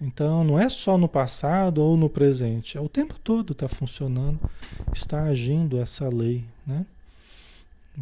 [0.00, 4.38] Então não é só no passado ou no presente, é o tempo todo está funcionando,
[4.92, 6.84] está agindo essa lei, né?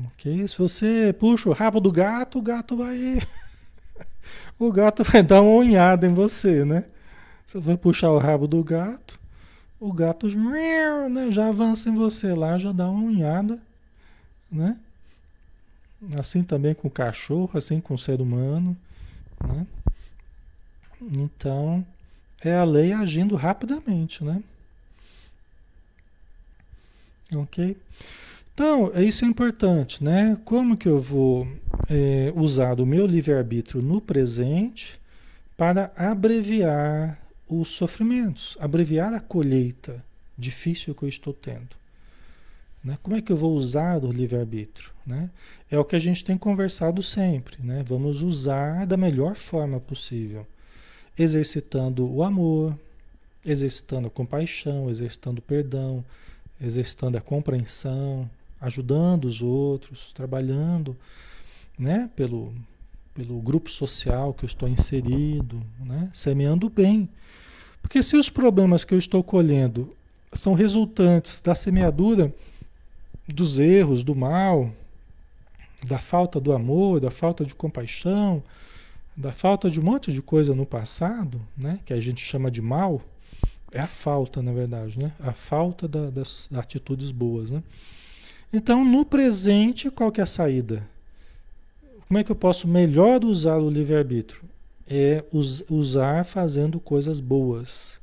[0.06, 0.48] Ok?
[0.48, 3.20] Se você puxa o rabo do gato, o gato vai.
[4.58, 6.86] o gato vai dar uma unhada em você, né?
[7.44, 9.20] Você vai puxar o rabo do gato,
[9.78, 13.60] o gato né, já avança em você lá, já dá uma unhada,
[14.52, 14.78] né?
[16.18, 18.76] Assim também com o cachorro, assim com o ser humano,
[19.42, 19.66] né?
[21.00, 21.84] Então,
[22.44, 24.42] é a lei agindo rapidamente, né?
[27.34, 27.76] Ok?
[28.54, 30.36] Então, isso é importante, né?
[30.44, 31.48] Como que eu vou
[31.88, 35.00] é, usar o meu livre-arbítrio no presente
[35.56, 40.04] para abreviar os sofrimentos, abreviar a colheita
[40.36, 41.81] difícil que eu estou tendo?
[42.84, 42.98] Né?
[43.02, 44.90] Como é que eu vou usar o livre-arbítrio?
[45.06, 45.30] Né?
[45.70, 47.84] É o que a gente tem conversado sempre, né?
[47.86, 50.46] Vamos usar da melhor forma possível
[51.18, 52.76] exercitando o amor,
[53.44, 56.04] exercitando a compaixão, exercitando o perdão,
[56.60, 58.28] exercitando a compreensão,
[58.60, 60.96] ajudando os outros, trabalhando
[61.78, 62.54] né, pelo,
[63.14, 67.08] pelo grupo social que eu estou inserido, né, semeando o bem.
[67.80, 69.94] Porque se os problemas que eu estou colhendo
[70.32, 72.32] são resultantes da semeadura
[73.26, 74.72] dos erros, do mal,
[75.84, 78.42] da falta do amor, da falta de compaixão,
[79.16, 82.62] da falta de um monte de coisa no passado, né, que a gente chama de
[82.62, 83.02] mal,
[83.72, 85.12] é a falta, na verdade, né?
[85.18, 87.62] A falta da, das atitudes boas, né?
[88.52, 90.86] Então, no presente, qual que é a saída?
[92.06, 94.42] Como é que eu posso melhor usar o livre-arbítrio?
[94.86, 97.98] É us, usar fazendo coisas boas.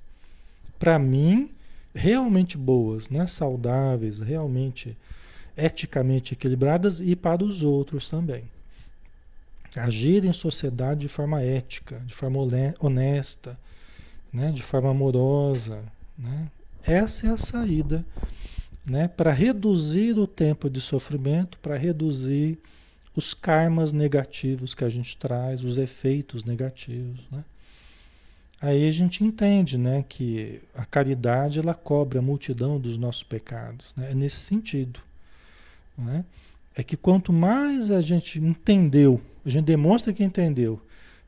[0.79, 1.51] Para mim,
[1.93, 3.25] realmente boas, né?
[3.27, 4.97] saudáveis, realmente
[5.57, 8.43] eticamente equilibradas e para os outros também.
[9.75, 12.39] Agir em sociedade de forma ética, de forma
[12.79, 13.57] honesta,
[14.33, 14.51] né?
[14.51, 15.83] de forma amorosa.
[16.17, 16.47] Né?
[16.83, 18.05] Essa é a saída
[18.85, 19.07] né?
[19.07, 22.57] para reduzir o tempo de sofrimento, para reduzir
[23.15, 27.19] os karmas negativos que a gente traz, os efeitos negativos.
[27.31, 27.43] Né?
[28.61, 33.93] Aí a gente entende né, que a caridade ela cobre a multidão dos nossos pecados.
[33.95, 34.11] Né?
[34.11, 34.99] É nesse sentido.
[35.97, 36.25] Né?
[36.75, 40.81] É que quanto mais a gente entendeu a gente demonstra que entendeu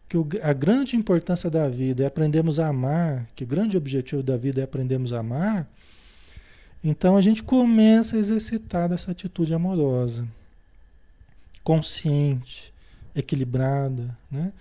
[0.07, 4.21] que o, a grande importância da vida é aprendermos a amar, que o grande objetivo
[4.21, 5.67] da vida é aprendermos a amar,
[6.83, 10.27] então a gente começa a exercitar essa atitude amorosa,
[11.63, 12.73] consciente,
[13.15, 14.51] equilibrada, né?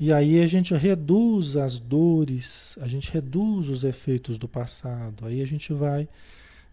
[0.00, 5.26] E aí a gente reduz as dores, a gente reduz os efeitos do passado.
[5.26, 6.08] Aí a gente vai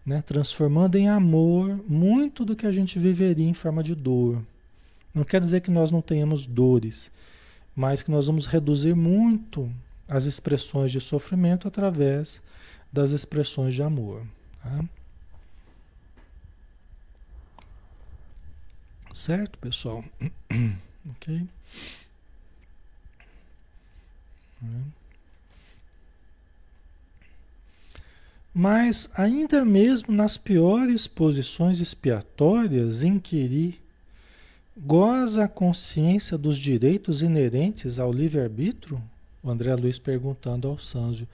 [0.04, 4.40] né, transformando em amor muito do que a gente viveria em forma de dor.
[5.12, 7.10] Não quer dizer que nós não tenhamos dores,
[7.74, 9.72] mas que nós vamos reduzir muito
[10.06, 12.40] as expressões de sofrimento através
[12.92, 14.24] das expressões de amor.
[14.62, 14.84] Tá?
[19.12, 20.04] Certo, pessoal?
[21.10, 21.48] ok?
[28.54, 33.78] Mas ainda mesmo nas piores posições expiatórias, inquirir
[34.78, 39.00] Goza a consciência dos direitos inerentes ao livre-arbítrio?
[39.42, 41.26] O André Luiz perguntando ao Sanjo.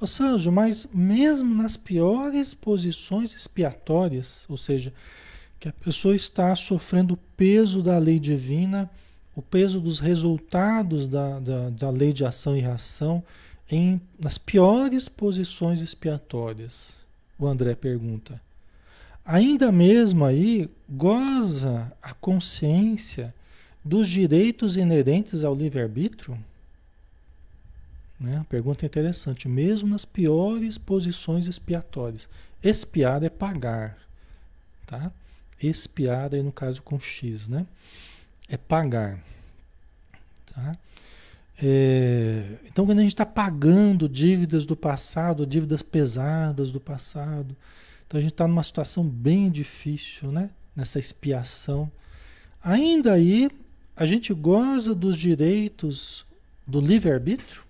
[0.00, 4.92] Ô Sanjo, mas mesmo nas piores posições expiatórias, ou seja,
[5.58, 8.88] que a pessoa está sofrendo o peso da lei divina,
[9.36, 13.22] o peso dos resultados da, da, da lei de ação e reação,
[13.70, 17.04] em, nas piores posições expiatórias?
[17.38, 18.40] O André pergunta
[19.26, 23.34] ainda mesmo aí goza a consciência
[23.84, 26.38] dos direitos inerentes ao livre-arbítrio?
[28.18, 28.46] Né?
[28.48, 32.28] Pergunta interessante, mesmo nas piores posições expiatórias.
[32.62, 33.98] Expiar é pagar,
[34.86, 35.12] tá?
[35.62, 37.66] Expiar aí no caso com X, né?
[38.48, 39.18] É pagar,
[40.54, 40.76] tá?
[41.58, 47.56] É, então, quando a gente está pagando dívidas do passado, dívidas pesadas do passado,
[48.06, 50.50] então a gente está numa situação bem difícil, né?
[50.74, 51.90] Nessa expiação.
[52.62, 53.50] Ainda aí,
[53.96, 56.26] a gente goza dos direitos
[56.66, 57.62] do livre-arbítrio?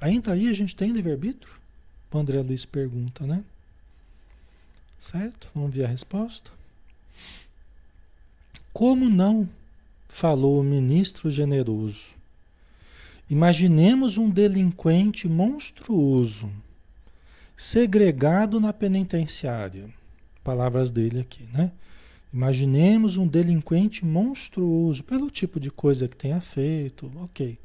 [0.00, 1.52] Ainda aí a gente tem livre-arbítrio?
[2.12, 3.42] O André Luiz pergunta, né?
[4.98, 5.50] Certo?
[5.54, 6.50] Vamos ver a resposta.
[8.72, 9.48] Como não?
[10.12, 12.08] Falou o ministro generoso.
[13.30, 16.50] Imaginemos um delinquente monstruoso
[17.56, 19.88] segregado na penitenciária.
[20.42, 21.70] Palavras dele aqui, né?
[22.32, 27.56] Imaginemos um delinquente monstruoso, pelo tipo de coisa que tenha feito, ok.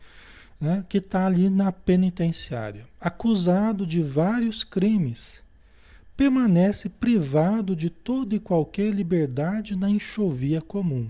[0.60, 5.42] né, que está ali na penitenciária, acusado de vários crimes,
[6.16, 11.10] permanece privado de toda e qualquer liberdade na enxovia comum,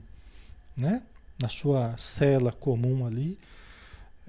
[0.75, 1.03] né?
[1.41, 3.38] Na sua cela comum ali,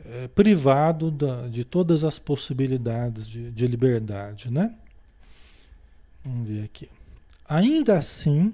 [0.04, 4.50] é, privado da, de todas as possibilidades de, de liberdade.
[4.50, 4.74] Né?
[6.24, 6.88] Vamos ver aqui.
[7.48, 8.52] Ainda assim,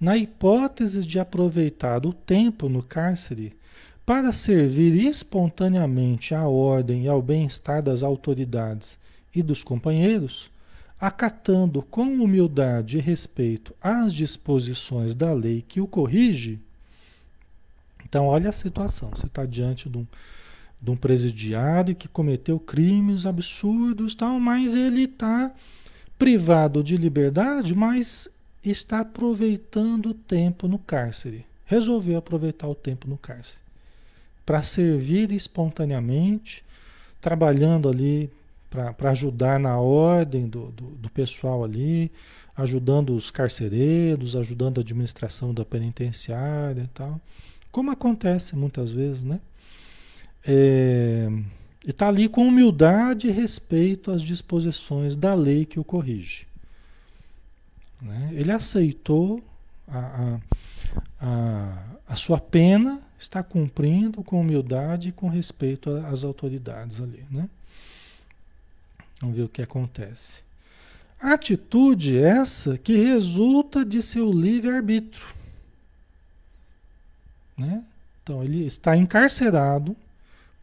[0.00, 3.56] na hipótese de aproveitar o tempo no cárcere
[4.06, 8.98] para servir espontaneamente à ordem e ao bem-estar das autoridades
[9.34, 10.50] e dos companheiros,
[10.98, 16.58] acatando com humildade e respeito as disposições da lei que o corrige.
[18.08, 20.06] Então, olha a situação: você está diante de um,
[20.80, 25.52] de um presidiário que cometeu crimes absurdos, tal, mas ele está
[26.18, 28.28] privado de liberdade, mas
[28.64, 31.46] está aproveitando o tempo no cárcere.
[31.64, 33.68] Resolveu aproveitar o tempo no cárcere
[34.48, 36.64] para servir espontaneamente,
[37.20, 38.30] trabalhando ali
[38.70, 42.10] para ajudar na ordem do, do, do, pessoal ali,
[42.56, 47.20] ajudando os carcereiros, ajudando a administração da penitenciária e tal.
[47.70, 49.40] Como acontece muitas vezes, né?
[50.44, 51.28] É,
[51.86, 56.46] e está ali com humildade e respeito às disposições da lei que o corrige.
[58.00, 58.30] Né?
[58.32, 59.42] Ele aceitou
[59.86, 60.40] a, a,
[61.20, 67.48] a, a sua pena está cumprindo com humildade e com respeito às autoridades ali, né?
[69.20, 70.40] Vamos ver o que acontece.
[71.20, 75.26] Atitude essa que resulta de seu livre-arbítrio.
[77.58, 77.84] Né?
[78.22, 79.96] Então, ele está encarcerado,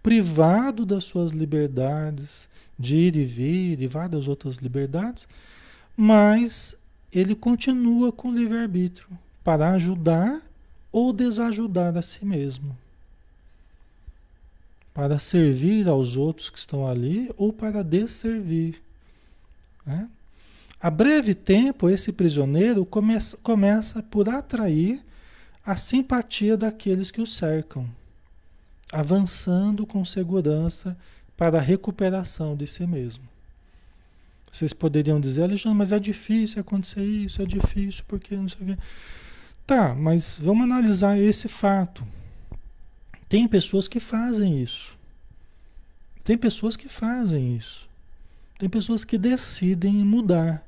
[0.02, 5.28] privado das suas liberdades de ir e vir e várias outras liberdades,
[5.98, 6.76] mas
[7.12, 9.08] ele continua com livre-arbítrio
[9.44, 10.42] para ajudar
[10.92, 12.78] ou desajudar a si mesmo.
[14.94, 18.82] Para servir aos outros que estão ali ou para desservir.
[19.86, 20.10] Né?
[20.80, 25.04] A breve tempo, esse prisioneiro começa, começa por atrair
[25.66, 27.90] a simpatia daqueles que o cercam,
[28.92, 30.96] avançando com segurança
[31.36, 33.28] para a recuperação de si mesmo.
[34.52, 38.66] Vocês poderiam dizer, Alexandre, mas é difícil acontecer isso, é difícil porque não sei o
[38.76, 38.82] quê.
[39.66, 42.08] Tá, mas vamos analisar esse fato.
[43.28, 44.96] Tem pessoas que fazem isso.
[46.24, 47.90] Tem pessoas que fazem isso.
[48.58, 50.66] Tem pessoas que decidem mudar.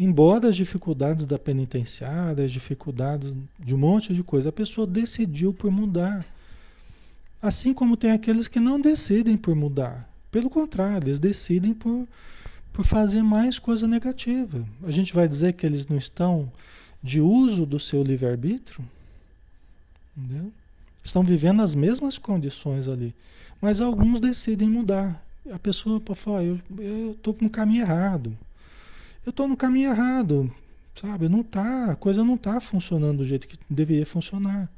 [0.00, 5.52] Embora as dificuldades da penitenciária, as dificuldades de um monte de coisa, a pessoa decidiu
[5.52, 6.24] por mudar.
[7.42, 10.08] Assim como tem aqueles que não decidem por mudar.
[10.30, 12.06] Pelo contrário, eles decidem por,
[12.72, 14.64] por fazer mais coisa negativa.
[14.84, 16.48] A gente vai dizer que eles não estão
[17.02, 18.84] de uso do seu livre-arbítrio,
[21.02, 23.12] estão vivendo as mesmas condições ali,
[23.60, 25.20] mas alguns decidem mudar.
[25.50, 26.60] A pessoa pode falar, eu
[27.12, 28.36] estou no caminho errado.
[29.28, 30.50] Eu estou no caminho errado,
[30.94, 31.28] sabe?
[31.28, 34.72] Não tá, a coisa não está funcionando do jeito que deveria funcionar.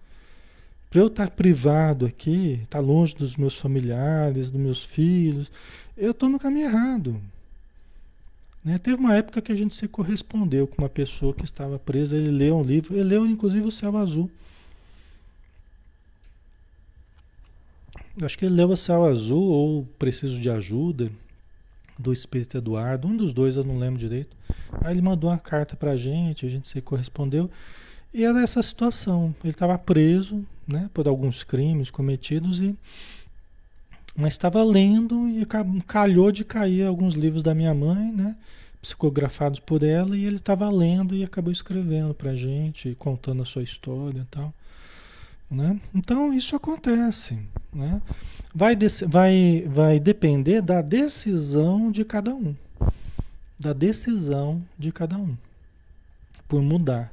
[0.90, 5.52] Para eu estar tá privado aqui, estar tá longe dos meus familiares, dos meus filhos,
[5.96, 7.22] eu estou no caminho errado.
[8.64, 8.76] Né?
[8.78, 12.32] Teve uma época que a gente se correspondeu com uma pessoa que estava presa, ele
[12.32, 14.28] leu um livro, ele leu inclusive o Céu Azul.
[18.20, 21.08] Acho que ele leu o Céu Azul ou Preciso de Ajuda,
[22.00, 24.36] do Espírito Eduardo, um dos dois eu não lembro direito.
[24.82, 27.50] Aí ele mandou uma carta pra gente, a gente se correspondeu.
[28.12, 29.34] E era essa situação.
[29.44, 32.74] Ele estava preso né, por alguns crimes cometidos e
[34.16, 35.46] mas estava lendo e
[35.86, 38.36] calhou de cair alguns livros da minha mãe, né?
[38.82, 43.62] Psicografados por ela, e ele estava lendo e acabou escrevendo para gente, contando a sua
[43.62, 44.52] história e tal.
[45.50, 45.80] Né?
[45.92, 47.38] Então isso acontece.
[47.72, 48.00] Né?
[48.54, 48.76] Vai,
[49.08, 52.54] vai, vai depender da decisão de cada um.
[53.58, 55.36] Da decisão de cada um.
[56.46, 57.12] Por mudar,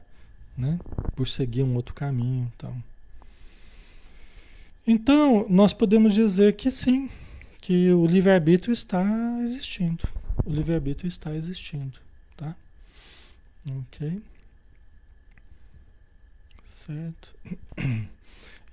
[0.58, 0.80] né?
[1.16, 2.52] por seguir um outro caminho.
[2.56, 2.84] Então.
[4.86, 7.10] Então, nós podemos dizer que sim,
[7.60, 9.04] que o livre-arbítrio está
[9.42, 10.08] existindo.
[10.46, 12.00] O livre-arbítrio está existindo,
[12.38, 12.56] tá?
[13.70, 14.22] Ok?
[16.66, 17.36] Certo.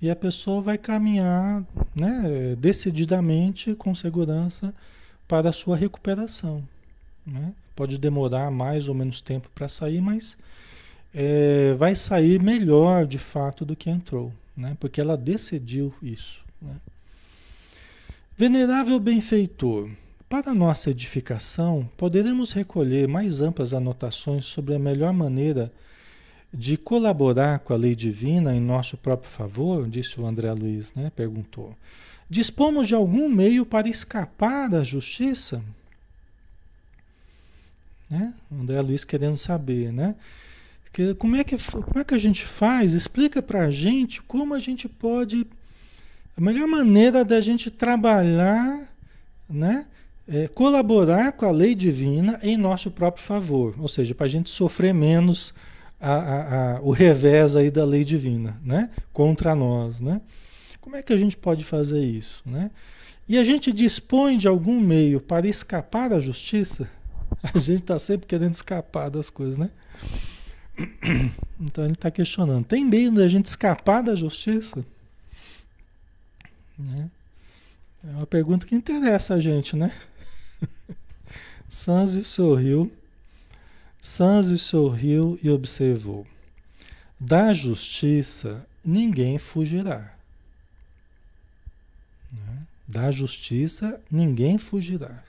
[0.01, 1.63] E a pessoa vai caminhar,
[1.95, 4.73] né, decididamente, com segurança,
[5.27, 6.63] para a sua recuperação.
[7.25, 7.53] Né?
[7.75, 10.37] Pode demorar mais ou menos tempo para sair, mas
[11.13, 14.77] é, vai sair melhor de fato do que entrou né?
[14.79, 16.43] porque ela decidiu isso.
[16.61, 16.75] Né?
[18.37, 19.89] Venerável benfeitor,
[20.29, 25.71] para nossa edificação, poderemos recolher mais amplas anotações sobre a melhor maneira de
[26.77, 31.11] colaborar com a lei divina em nosso próprio favor, disse o André Luiz, né?
[31.13, 31.75] Perguntou.
[32.29, 35.61] Dispomos de algum meio para escapar da justiça?
[38.09, 38.33] Né?
[38.49, 40.15] O André Luiz querendo saber, né?
[41.19, 42.93] Como, é que, como é que a gente faz?
[42.93, 45.45] Explica para a gente como a gente pode.
[46.37, 48.89] A melhor maneira da gente trabalhar,
[49.49, 49.87] né?
[50.27, 54.49] É, colaborar com a lei divina em nosso próprio favor, ou seja, para a gente
[54.49, 55.53] sofrer menos
[55.99, 58.89] a, a, o revés aí da lei divina, né?
[59.13, 60.21] Contra nós, né?
[60.81, 62.69] Como é que a gente pode fazer isso, né?
[63.27, 66.87] E a gente dispõe de algum meio para escapar da justiça?
[67.41, 69.69] A gente está sempre querendo escapar das coisas, né?
[71.59, 74.85] Então ele está questionando: tem meio da gente escapar da justiça?
[76.77, 77.09] Né?
[78.03, 79.91] É uma pergunta que interessa a gente, né?
[81.67, 82.91] Sanzi sorriu.
[84.05, 86.27] Sanzi sorriu e observou:
[87.19, 90.13] da justiça ninguém fugirá.
[92.31, 92.67] Né?
[92.87, 95.23] Da justiça ninguém fugirá.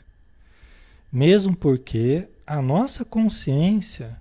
[1.10, 4.14] Mesmo porque a nossa consciência,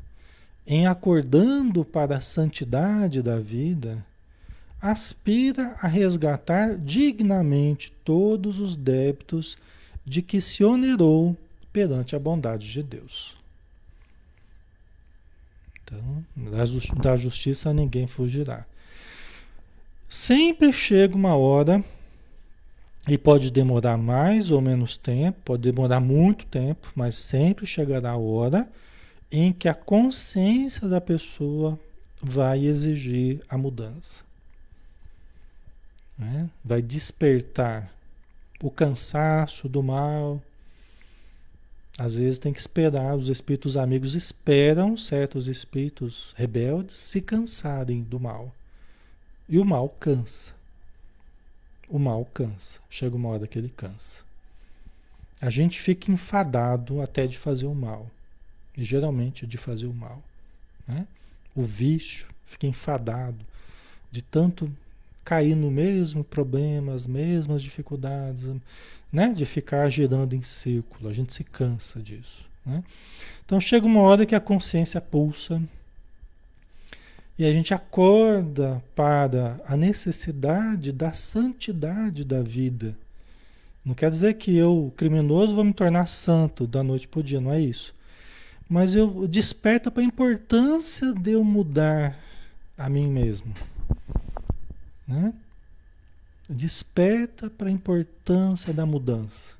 [0.65, 4.05] em acordando para a santidade da vida,
[4.81, 9.57] aspira a resgatar dignamente todos os débitos
[10.05, 11.35] de que se onerou
[11.73, 13.35] perante a bondade de Deus.
[15.85, 16.25] Então,
[16.99, 18.65] da justiça ninguém fugirá.
[20.09, 21.83] Sempre chega uma hora
[23.07, 28.17] e pode demorar mais ou menos tempo, pode demorar muito tempo, mas sempre chegará a
[28.17, 28.67] hora
[29.31, 31.79] em que a consciência da pessoa
[32.21, 34.23] vai exigir a mudança.
[36.17, 36.49] Né?
[36.63, 37.91] Vai despertar
[38.61, 40.41] o cansaço do mal.
[41.97, 48.19] Às vezes tem que esperar, os espíritos amigos esperam certos espíritos rebeldes se cansarem do
[48.19, 48.53] mal.
[49.47, 50.55] E o mal cansa
[51.89, 52.79] o mal cansa.
[52.89, 54.23] Chega uma hora que ele cansa.
[55.41, 58.09] A gente fica enfadado até de fazer o mal.
[58.75, 60.21] E geralmente de fazer o mal.
[60.87, 61.07] Né?
[61.55, 63.45] O vício fica enfadado
[64.11, 64.71] de tanto
[65.25, 68.43] cair no mesmo problema, as mesmas dificuldades,
[69.11, 69.33] né?
[69.33, 71.09] de ficar girando em círculo.
[71.09, 72.45] A gente se cansa disso.
[72.63, 72.83] Né?
[73.43, 75.61] Então chega uma hora que a consciência pulsa
[77.37, 82.95] e a gente acorda para a necessidade da santidade da vida.
[83.83, 87.41] Não quer dizer que eu, criminoso, vou me tornar santo da noite para o dia,
[87.41, 87.93] não é isso.
[88.69, 92.17] Mas eu desperto para a importância de eu mudar
[92.77, 93.53] a mim mesmo.
[95.07, 95.33] Né?
[96.49, 99.55] Desperta para a importância da mudança.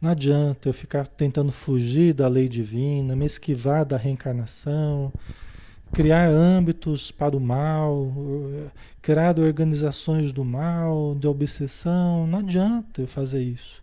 [0.00, 5.12] Não adianta eu ficar tentando fugir da lei divina, me esquivar da reencarnação,
[5.92, 8.12] criar âmbitos para o mal,
[9.00, 12.26] criar organizações do mal, de obsessão.
[12.26, 13.82] Não adianta eu fazer isso.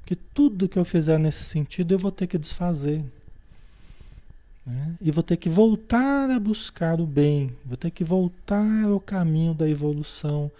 [0.00, 3.02] Porque tudo que eu fizer nesse sentido eu vou ter que desfazer.
[4.66, 4.96] Né?
[5.00, 9.54] E vou ter que voltar a buscar o bem, vou ter que voltar ao caminho
[9.54, 10.50] da evolução,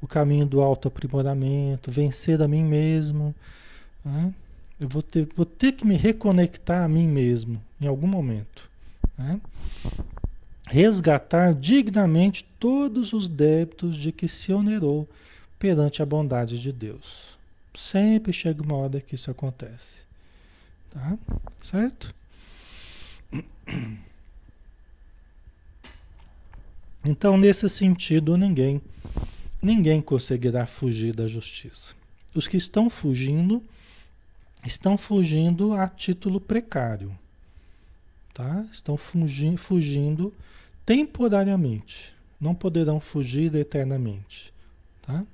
[0.00, 3.34] o caminho do autoaprimoramento, vencer a mim mesmo.
[4.04, 4.32] Né?
[4.78, 8.70] Eu vou ter, vou ter que me reconectar a mim mesmo em algum momento.
[9.18, 9.40] Né?
[10.68, 15.08] resgatar dignamente todos os débitos de que se onerou
[15.58, 17.38] perante a bondade de Deus.
[17.74, 20.04] Sempre chega uma hora que isso acontece.
[20.90, 21.16] Tá?
[21.60, 22.14] Certo?
[27.04, 28.82] Então, nesse sentido, ninguém
[29.62, 31.94] ninguém conseguirá fugir da justiça.
[32.34, 33.62] Os que estão fugindo
[34.64, 37.16] estão fugindo a título precário.
[38.34, 38.66] Tá?
[38.72, 40.34] Estão fugindo, fugindo
[40.84, 44.52] temporariamente, não poderão fugir eternamente.
[45.02, 45.24] Tá?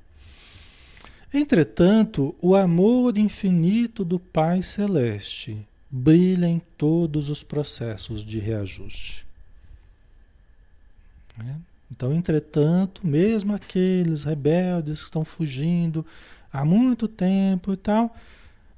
[1.33, 5.67] Entretanto, o amor infinito do Pai Celeste
[5.97, 9.25] brilha em todos os processos de reajuste.
[11.39, 11.57] Né?
[11.89, 16.05] Então, entretanto, mesmo aqueles rebeldes que estão fugindo
[16.53, 18.17] há muito tempo e tal,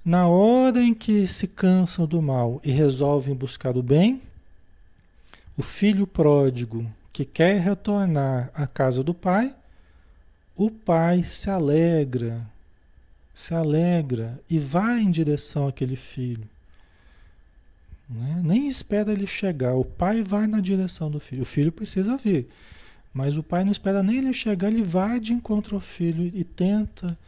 [0.05, 4.21] na hora em que se cansam do mal e resolvem buscar o bem,
[5.57, 9.57] o filho pródigo que quer retornar à casa do pai,
[10.55, 12.47] o pai se alegra,
[13.33, 16.47] se alegra e vai em direção àquele filho.
[18.09, 18.41] Né?
[18.45, 21.43] Nem espera ele chegar, o pai vai na direção do filho.
[21.43, 22.49] O filho precisa vir,
[23.13, 26.45] mas o pai não espera nem ele chegar, ele vai de encontro ao filho e
[26.45, 27.19] tenta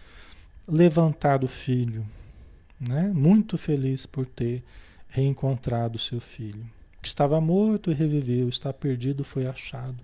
[0.67, 2.07] levantar o filho.
[2.81, 3.11] Né?
[3.15, 4.63] Muito feliz por ter
[5.09, 6.65] reencontrado seu filho.
[7.03, 9.97] Que estava morto e reviveu, está perdido foi achado.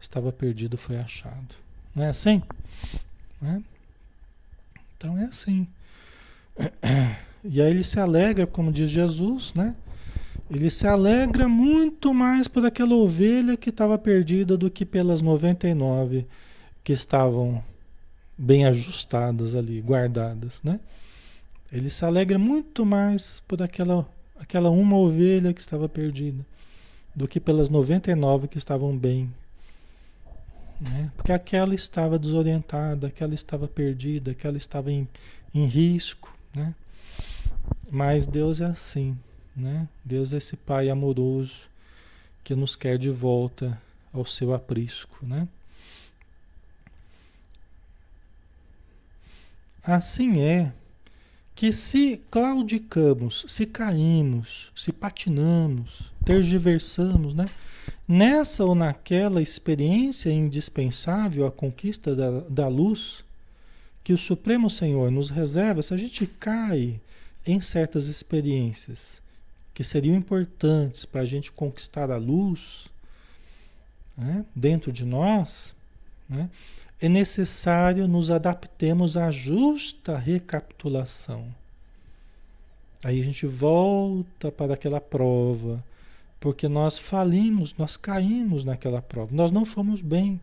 [0.00, 1.54] Estava perdido foi achado.
[1.94, 2.42] Não é assim?
[3.40, 3.62] Né?
[4.96, 5.66] Então é assim.
[7.44, 9.76] E aí ele se alegra, como diz Jesus, né?
[10.50, 16.26] Ele se alegra muito mais por aquela ovelha que estava perdida do que pelas 99
[16.82, 17.62] que estavam
[18.36, 20.80] bem ajustadas ali, guardadas, né?
[21.70, 24.08] Ele se alegra muito mais por aquela,
[24.40, 26.46] aquela uma ovelha que estava perdida
[27.14, 29.30] do que pelas 99 que estavam bem.
[30.80, 31.10] Né?
[31.16, 35.06] Porque aquela estava desorientada, aquela estava perdida, aquela estava em,
[35.54, 36.34] em risco.
[36.54, 36.74] Né?
[37.90, 39.18] Mas Deus é assim.
[39.58, 39.88] Né?
[40.04, 41.68] Deus é esse Pai amoroso
[42.44, 43.76] que nos quer de volta
[44.12, 45.26] ao seu aprisco.
[45.26, 45.48] Né?
[49.82, 50.72] Assim é
[51.56, 57.46] que se claudicamos, se caímos, se patinamos, tergiversamos, né?
[58.06, 63.24] Nessa ou naquela experiência indispensável à conquista da, da luz
[64.04, 67.00] que o Supremo Senhor nos reserva, se a gente cai
[67.44, 69.20] em certas experiências
[69.78, 72.88] que seriam importantes para a gente conquistar a luz
[74.16, 75.72] né, dentro de nós,
[76.28, 76.50] né,
[77.00, 81.46] é necessário nos adaptemos à justa recapitulação.
[83.04, 85.80] Aí a gente volta para aquela prova,
[86.40, 90.40] porque nós falimos, nós caímos naquela prova, nós não fomos bem.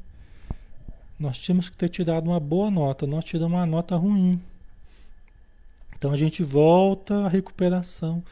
[1.19, 4.41] Nós tínhamos que ter tirado uma boa nota, nós tiramos uma nota ruim.
[5.97, 8.23] Então a gente volta à recuperação,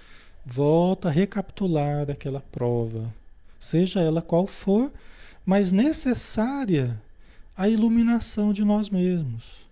[0.45, 3.13] volta a recapitular aquela prova,
[3.59, 4.91] seja ela qual for,
[5.45, 6.99] mas necessária
[7.55, 9.63] a iluminação de nós mesmos.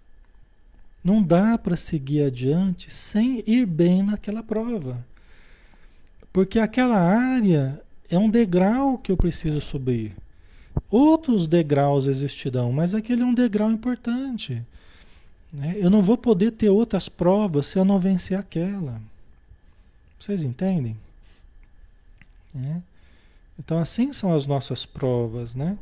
[1.04, 5.04] Não dá para seguir adiante sem ir bem naquela prova.
[6.32, 10.16] Porque aquela área é um degrau que eu preciso subir.
[10.90, 14.64] Outros degraus existirão, mas aquele é um degrau importante.
[15.52, 15.76] Né?
[15.78, 19.02] Eu não vou poder ter outras provas se eu não vencer aquela.
[20.22, 20.96] Vocês entendem?
[22.56, 22.78] É.
[23.58, 25.76] Então, assim são as nossas provas, né?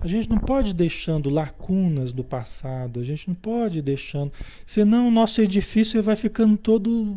[0.00, 4.32] A gente não pode deixando lacunas do passado, a gente não pode deixando,
[4.66, 7.16] senão o nosso edifício vai ficando todo,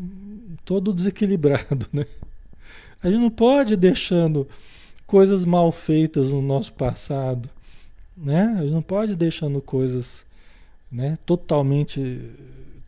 [0.63, 2.05] todo desequilibrado, né?
[3.01, 4.47] A gente não pode deixando
[5.07, 7.49] coisas mal feitas no nosso passado,
[8.15, 8.55] né?
[8.59, 10.23] A gente não pode deixando coisas
[10.91, 12.29] né, totalmente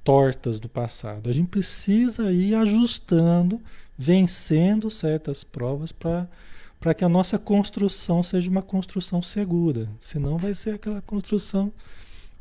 [0.05, 1.29] tortas do passado.
[1.29, 3.59] A gente precisa ir ajustando,
[3.97, 9.89] vencendo certas provas para que a nossa construção seja uma construção segura.
[9.99, 11.73] Senão vai ser aquela construção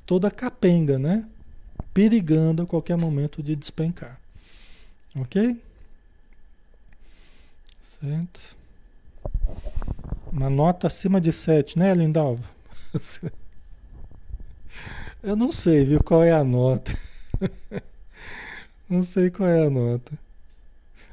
[0.05, 1.25] toda capenga, né?
[1.95, 4.21] Perigando a qualquer momento de despencar.
[5.19, 5.59] Ok?
[7.81, 8.55] Certo.
[10.31, 12.45] Uma nota acima de 7, né, Lindalva?
[15.23, 16.95] Eu não sei, viu, qual é a nota.
[18.89, 20.13] Não sei qual é a nota.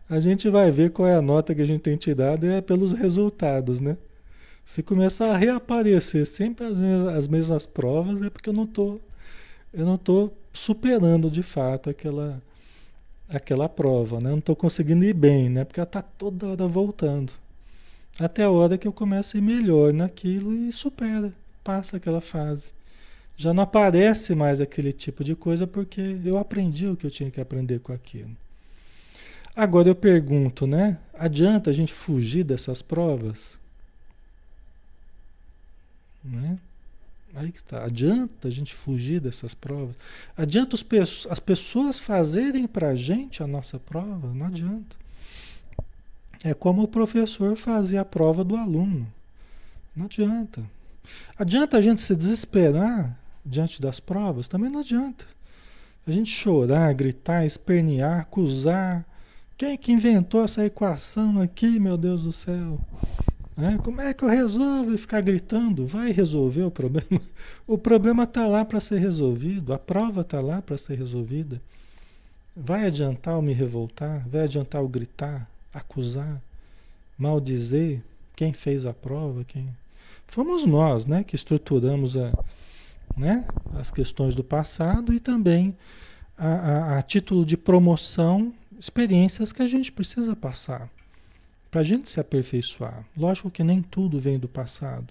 [0.09, 2.91] A gente vai ver qual é a nota que a gente tem tirado é pelos
[2.91, 3.97] resultados, né?
[4.65, 8.99] Se começar a reaparecer sempre as mesmas, as mesmas provas, é porque eu não tô,
[9.73, 12.41] eu não tô superando de fato aquela,
[13.29, 14.27] aquela prova, né?
[14.27, 15.63] Eu não estou conseguindo ir bem, né?
[15.63, 17.31] Porque ela está toda hora voltando.
[18.19, 22.73] Até a hora que eu começo a ir melhor naquilo e supera, passa aquela fase.
[23.41, 27.31] Já não aparece mais aquele tipo de coisa porque eu aprendi o que eu tinha
[27.31, 28.37] que aprender com aquilo.
[29.55, 30.99] Agora eu pergunto, né?
[31.11, 33.57] Adianta a gente fugir dessas provas?
[36.23, 36.59] Né?
[37.33, 37.83] Aí que está.
[37.83, 39.95] Adianta a gente fugir dessas provas?
[40.37, 44.31] Adianta os, as pessoas fazerem para a gente a nossa prova?
[44.35, 44.95] Não adianta.
[46.43, 49.11] É como o professor fazia a prova do aluno.
[49.95, 50.61] Não adianta.
[51.35, 54.47] Adianta a gente se desesperar diante das provas?
[54.47, 55.25] Também não adianta.
[56.05, 59.05] A gente chorar, gritar, espernear, acusar,
[59.57, 62.79] quem que inventou essa equação aqui, meu Deus do céu?
[63.57, 65.85] É, como é que eu resolvo ficar gritando?
[65.85, 67.21] Vai resolver o problema?
[67.67, 71.61] O problema está lá para ser resolvido, a prova está lá para ser resolvida.
[72.55, 74.27] Vai adiantar eu me revoltar?
[74.27, 76.41] Vai adiantar eu gritar, acusar,
[77.17, 78.01] maldizer
[78.35, 79.43] quem fez a prova?
[79.43, 79.69] Quem...
[80.25, 82.33] Fomos nós né, que estruturamos a,
[83.17, 85.75] né, as questões do passado e também
[86.37, 90.89] a, a, a título de promoção experiências que a gente precisa passar
[91.71, 93.05] para a gente se aperfeiçoar.
[93.15, 95.07] Lógico que nem tudo vem do passado.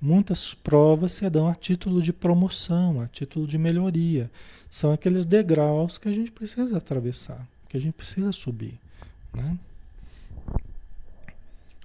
[0.00, 4.30] Muitas provas se dão a título de promoção, a título de melhoria.
[4.70, 8.78] São aqueles degraus que a gente precisa atravessar, que a gente precisa subir.
[9.34, 9.58] Né?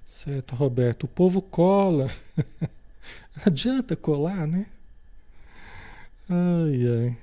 [0.06, 1.04] Certo, Roberto.
[1.04, 2.10] O povo cola.
[3.44, 4.66] Adianta colar, né?
[6.28, 7.16] Ai, ai.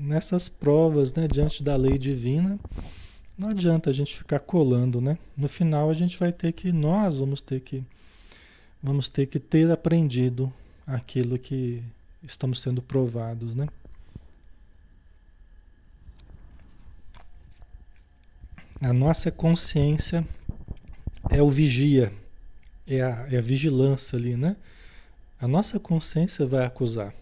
[0.00, 2.58] Nessas provas, né, diante da lei divina,
[3.36, 5.18] não adianta a gente ficar colando, né?
[5.36, 7.84] No final a gente vai ter que, nós vamos ter que,
[8.82, 10.52] vamos ter que ter aprendido
[10.86, 11.82] aquilo que
[12.22, 13.68] estamos sendo provados, né?
[18.80, 20.26] A nossa consciência
[21.30, 22.12] é o vigia,
[22.86, 24.56] é a, é a vigilância ali, né?
[25.40, 27.12] A nossa consciência vai acusar.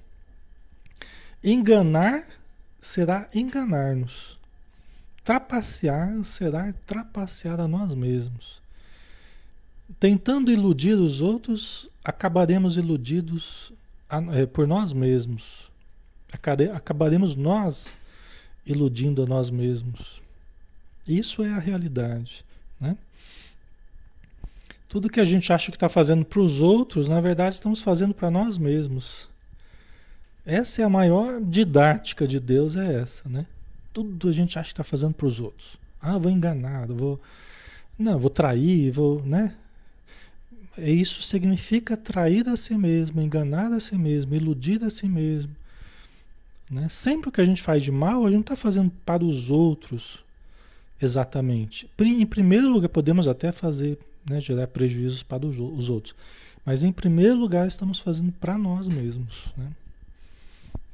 [1.47, 2.27] Enganar
[2.81, 4.37] será enganar-nos.
[5.23, 8.61] Trapacear será trapacear a nós mesmos.
[10.01, 13.73] Tentando iludir os outros, acabaremos iludidos
[14.33, 15.71] é, por nós mesmos.
[16.75, 17.97] Acabaremos nós
[18.67, 20.21] iludindo a nós mesmos.
[21.07, 22.45] Isso é a realidade.
[22.81, 22.97] Né?
[24.89, 28.13] Tudo que a gente acha que está fazendo para os outros, na verdade, estamos fazendo
[28.13, 29.29] para nós mesmos.
[30.47, 33.45] Essa é a maior didática de Deus, é essa, né?
[33.93, 35.77] Tudo a gente acha que está fazendo para os outros.
[36.01, 37.21] Ah, vou enganar, vou.
[37.99, 39.23] Não, vou trair, vou.
[39.25, 39.55] né?
[40.79, 45.55] Isso significa trair a si mesmo, enganar a si mesmo, iludir a si mesmo.
[46.71, 46.89] Né?
[46.89, 50.25] Sempre que a gente faz de mal, a gente não está fazendo para os outros,
[51.01, 51.89] Exatamente.
[51.99, 56.15] Em primeiro lugar, podemos até fazer, né, gerar prejuízos para os outros.
[56.65, 59.47] Mas em primeiro lugar, estamos fazendo para nós mesmos.
[59.57, 59.69] Né?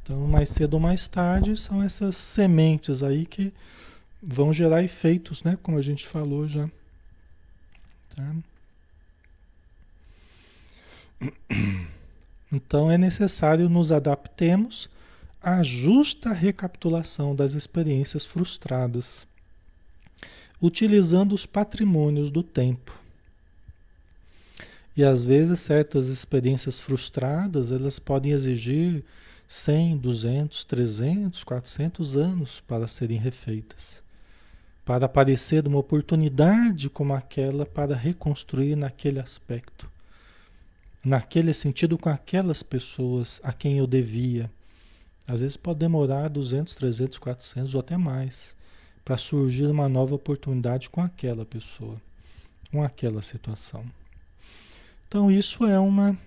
[0.03, 3.53] Então, mais cedo ou mais tarde, são essas sementes aí que
[4.23, 5.57] vão gerar efeitos, né?
[5.63, 6.69] Como a gente falou já.
[8.17, 8.35] Tá?
[12.55, 14.87] Então é necessário nos adaptemos
[15.43, 19.27] à justa recapitulação das experiências frustradas
[20.63, 22.97] utilizando os patrimônios do tempo.
[24.97, 29.03] E às vezes certas experiências frustradas, elas podem exigir
[29.53, 34.03] 100, 200, 300, 400 anos para serem refeitas.
[34.83, 39.91] Para aparecer uma oportunidade como aquela para reconstruir naquele aspecto.
[41.05, 44.51] Naquele sentido com aquelas pessoas a quem eu devia.
[45.27, 48.57] Às vezes pode demorar 200, 300, 400 ou até mais
[49.05, 52.01] para surgir uma nova oportunidade com aquela pessoa,
[52.71, 53.85] com aquela situação.
[55.07, 56.19] Então isso é uma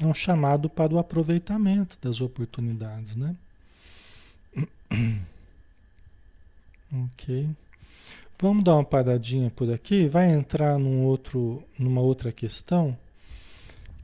[0.00, 3.36] é um chamado para o aproveitamento das oportunidades, né?
[7.12, 7.48] ok.
[8.38, 10.08] Vamos dar uma paradinha por aqui.
[10.08, 12.96] Vai entrar num outro, numa outra questão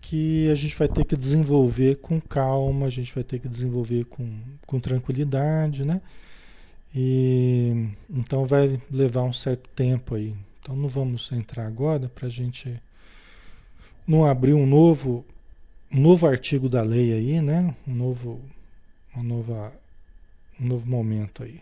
[0.01, 4.05] que a gente vai ter que desenvolver com calma, a gente vai ter que desenvolver
[4.07, 6.01] com, com tranquilidade, né?
[6.95, 10.35] E então vai levar um certo tempo aí.
[10.61, 12.81] Então não vamos entrar agora para a gente
[14.07, 15.25] não abrir um novo,
[15.93, 17.75] um novo artigo da lei aí, né?
[17.87, 18.41] Um novo,
[19.15, 19.73] uma nova,
[20.61, 21.61] um novo momento aí.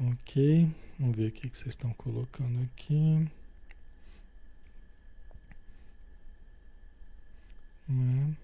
[0.00, 3.28] Ok, vamos ver o que vocês estão colocando aqui.
[7.88, 8.34] Né?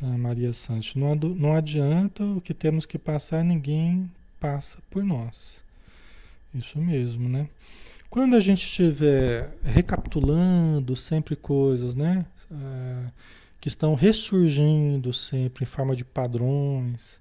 [0.00, 5.62] Ah, Maria Santos, não, não adianta o que temos que passar, ninguém passa por nós.
[6.54, 7.48] Isso mesmo, né?
[8.10, 12.26] Quando a gente estiver recapitulando sempre coisas, né?
[12.50, 13.08] Ah,
[13.62, 17.20] que estão ressurgindo sempre em forma de padrões,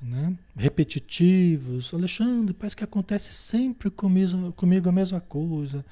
[0.00, 0.34] né?
[0.54, 1.94] repetitivos.
[1.94, 5.82] Alexandre, parece que acontece sempre comigo, comigo a mesma coisa.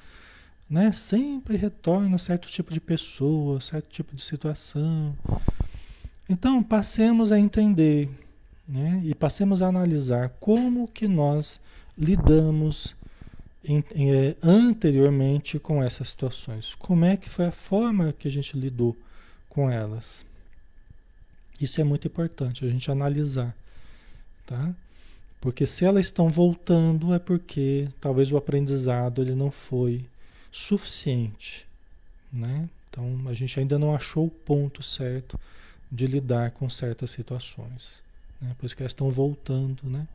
[0.69, 0.91] Né?
[0.91, 5.17] Sempre retorna certo tipo de pessoa, certo tipo de situação.
[6.29, 8.07] Então, passemos a entender
[8.67, 9.01] né?
[9.03, 11.59] e passemos a analisar como que nós
[11.97, 12.95] lidamos
[13.63, 16.75] em, em, é, anteriormente com essas situações.
[16.75, 18.95] Como é que foi a forma que a gente lidou
[19.55, 20.25] com elas.
[21.61, 23.55] Isso é muito importante a gente analisar,
[24.45, 24.75] tá?
[25.39, 30.05] Porque se elas estão voltando é porque talvez o aprendizado ele não foi
[30.51, 31.65] suficiente,
[32.33, 32.67] né?
[32.89, 35.39] Então a gente ainda não achou o ponto certo
[35.89, 38.03] de lidar com certas situações.
[38.41, 38.53] Né?
[38.59, 40.05] Por isso que elas estão voltando, né?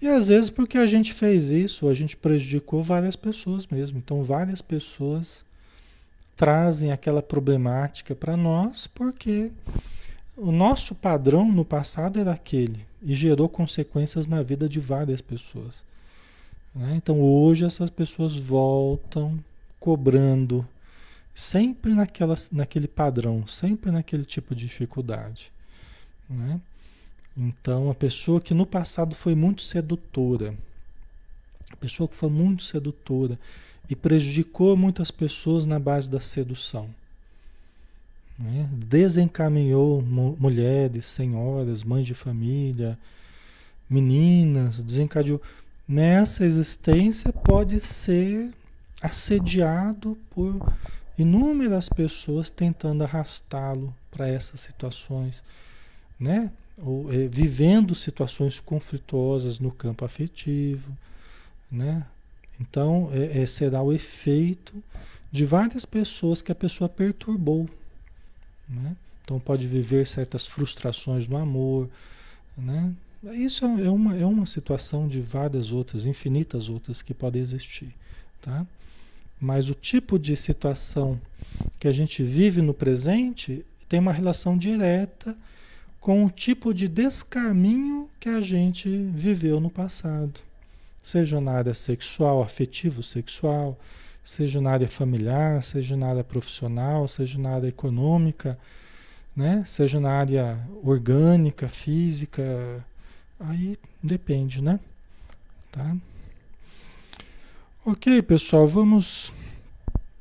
[0.00, 3.98] E às vezes porque a gente fez isso, a gente prejudicou várias pessoas mesmo.
[3.98, 5.44] Então várias pessoas
[6.36, 9.52] trazem aquela problemática para nós porque
[10.36, 15.84] o nosso padrão no passado era aquele e gerou consequências na vida de várias pessoas.
[16.74, 16.94] Né?
[16.96, 19.38] Então hoje essas pessoas voltam
[19.78, 20.66] cobrando
[21.34, 25.52] Sempre naquela, naquele padrão, sempre naquele tipo de dificuldade.
[26.30, 26.60] Né?
[27.36, 30.54] Então, a pessoa que no passado foi muito sedutora,
[31.70, 33.38] a pessoa que foi muito sedutora
[33.90, 36.88] e prejudicou muitas pessoas na base da sedução,
[38.38, 38.68] né?
[38.72, 42.98] desencaminhou mulheres, senhoras, mães de família,
[43.90, 45.42] meninas, desencadeou.
[45.86, 48.52] Nessa existência pode ser
[49.02, 50.72] assediado por
[51.18, 55.42] inúmeras pessoas tentando arrastá-lo para essas situações,
[56.18, 56.50] né?
[56.78, 60.96] Ou, é, vivendo situações conflituosas no campo afetivo,
[61.70, 62.06] né?
[62.60, 64.82] Então, é, é, será o efeito
[65.30, 67.68] de várias pessoas que a pessoa perturbou,
[68.68, 68.96] né?
[69.22, 71.88] Então, pode viver certas frustrações no amor,
[72.56, 72.92] né?
[73.32, 77.94] Isso é uma, é uma situação de várias outras, infinitas outras que podem existir,
[78.42, 78.66] tá?
[79.40, 81.20] Mas o tipo de situação
[81.78, 85.36] que a gente vive no presente tem uma relação direta
[86.04, 90.38] com o tipo de descaminho que a gente viveu no passado.
[91.00, 93.78] Seja na área sexual, afetivo sexual,
[94.22, 98.58] seja na área familiar, seja na área profissional, seja na área econômica,
[99.34, 99.64] né?
[99.66, 102.84] seja na área orgânica, física,
[103.40, 104.78] aí depende, né?
[105.72, 105.96] Tá?
[107.82, 109.32] Ok, pessoal, vamos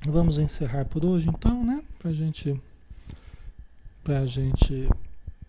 [0.07, 1.83] vamos encerrar por hoje, então, né?
[1.99, 2.57] Para gente
[4.01, 4.87] para gente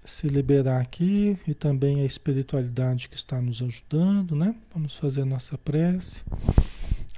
[0.05, 4.55] se liberar aqui e também a espiritualidade que está nos ajudando, né?
[4.73, 6.23] Vamos fazer a nossa prece.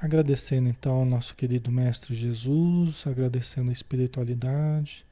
[0.00, 5.04] Agradecendo então ao nosso querido Mestre Jesus, agradecendo a espiritualidade,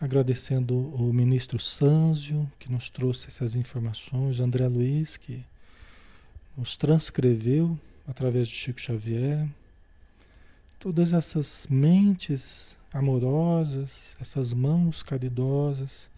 [0.00, 5.44] agradecendo o ministro Sanzio, que nos trouxe essas informações, André Luiz, que
[6.56, 9.46] nos transcreveu através de Chico Xavier.
[10.78, 16.08] Todas essas mentes amorosas, essas mãos caridosas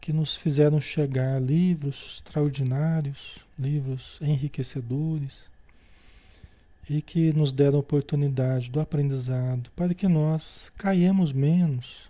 [0.00, 5.44] que nos fizeram chegar livros extraordinários, livros enriquecedores
[6.88, 12.08] e que nos deram oportunidade do aprendizado para que nós caiamos menos,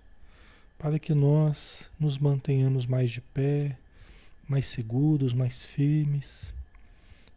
[0.79, 3.77] para que nós nos mantenhamos mais de pé,
[4.47, 6.55] mais seguros, mais firmes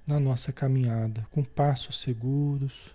[0.06, 2.94] na nossa caminhada, com passos seguros,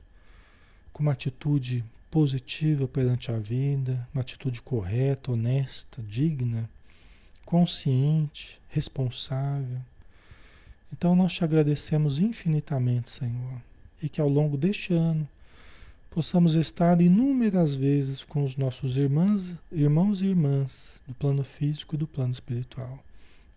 [0.93, 6.71] com uma atitude positiva perante a vida, uma atitude correta, honesta, digna,
[7.47, 9.79] consciente, responsável.
[10.93, 13.63] Então nós te agradecemos infinitamente, Senhor,
[14.03, 15.27] e que ao longo deste ano
[16.11, 21.99] possamos estar inúmeras vezes com os nossos irmãs, irmãos e irmãs do plano físico e
[21.99, 22.99] do plano espiritual,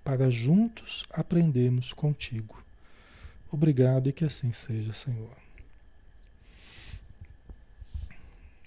[0.04, 2.64] para juntos aprendermos contigo.
[3.52, 5.36] Obrigado e que assim seja, Senhor.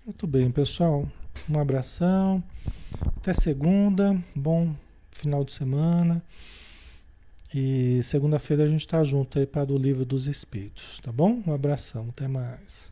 [0.04, 1.08] Muito bem, pessoal.
[1.48, 2.42] Um abração.
[3.16, 4.20] Até segunda.
[4.34, 4.74] Bom
[5.22, 6.22] final de semana.
[7.54, 11.42] E segunda-feira a gente está junto aí para o livro dos Espíritos, tá bom?
[11.46, 12.06] Um abração.
[12.10, 12.91] Até mais.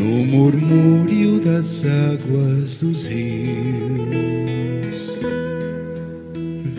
[0.00, 4.40] no murmúrio das águas dos rios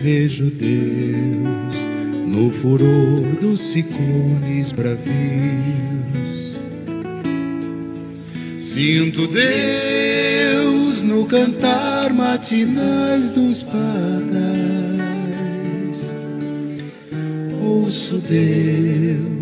[0.02, 1.76] vejo Deus
[2.26, 6.58] no furor dos ciclones bravios.
[8.52, 13.82] Sinto Deus no cantar matinais dos padais.
[17.62, 19.41] Ouço Deus